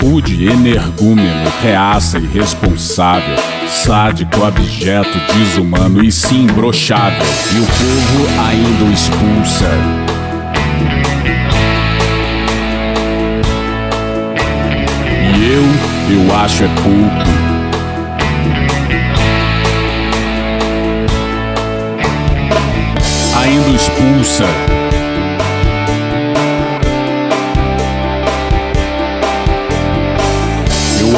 rude, 0.00 0.46
energúmeno, 0.46 1.50
reaça, 1.62 2.18
irresponsável, 2.18 3.36
sádico, 3.68 4.44
abjeto, 4.44 5.16
desumano 5.34 6.04
e 6.04 6.10
sim 6.10 6.46
brochável, 6.46 7.24
e 7.54 7.60
o 7.60 7.66
povo 7.66 8.48
ainda 8.48 8.84
o 8.84 8.92
expulsa. 8.92 9.70
E 15.36 15.52
eu, 15.52 16.26
eu 16.26 16.36
acho 16.36 16.64
é 16.64 16.68
pouco. 16.68 17.48
Ainda 23.40 23.68
expulsa. 23.70 24.77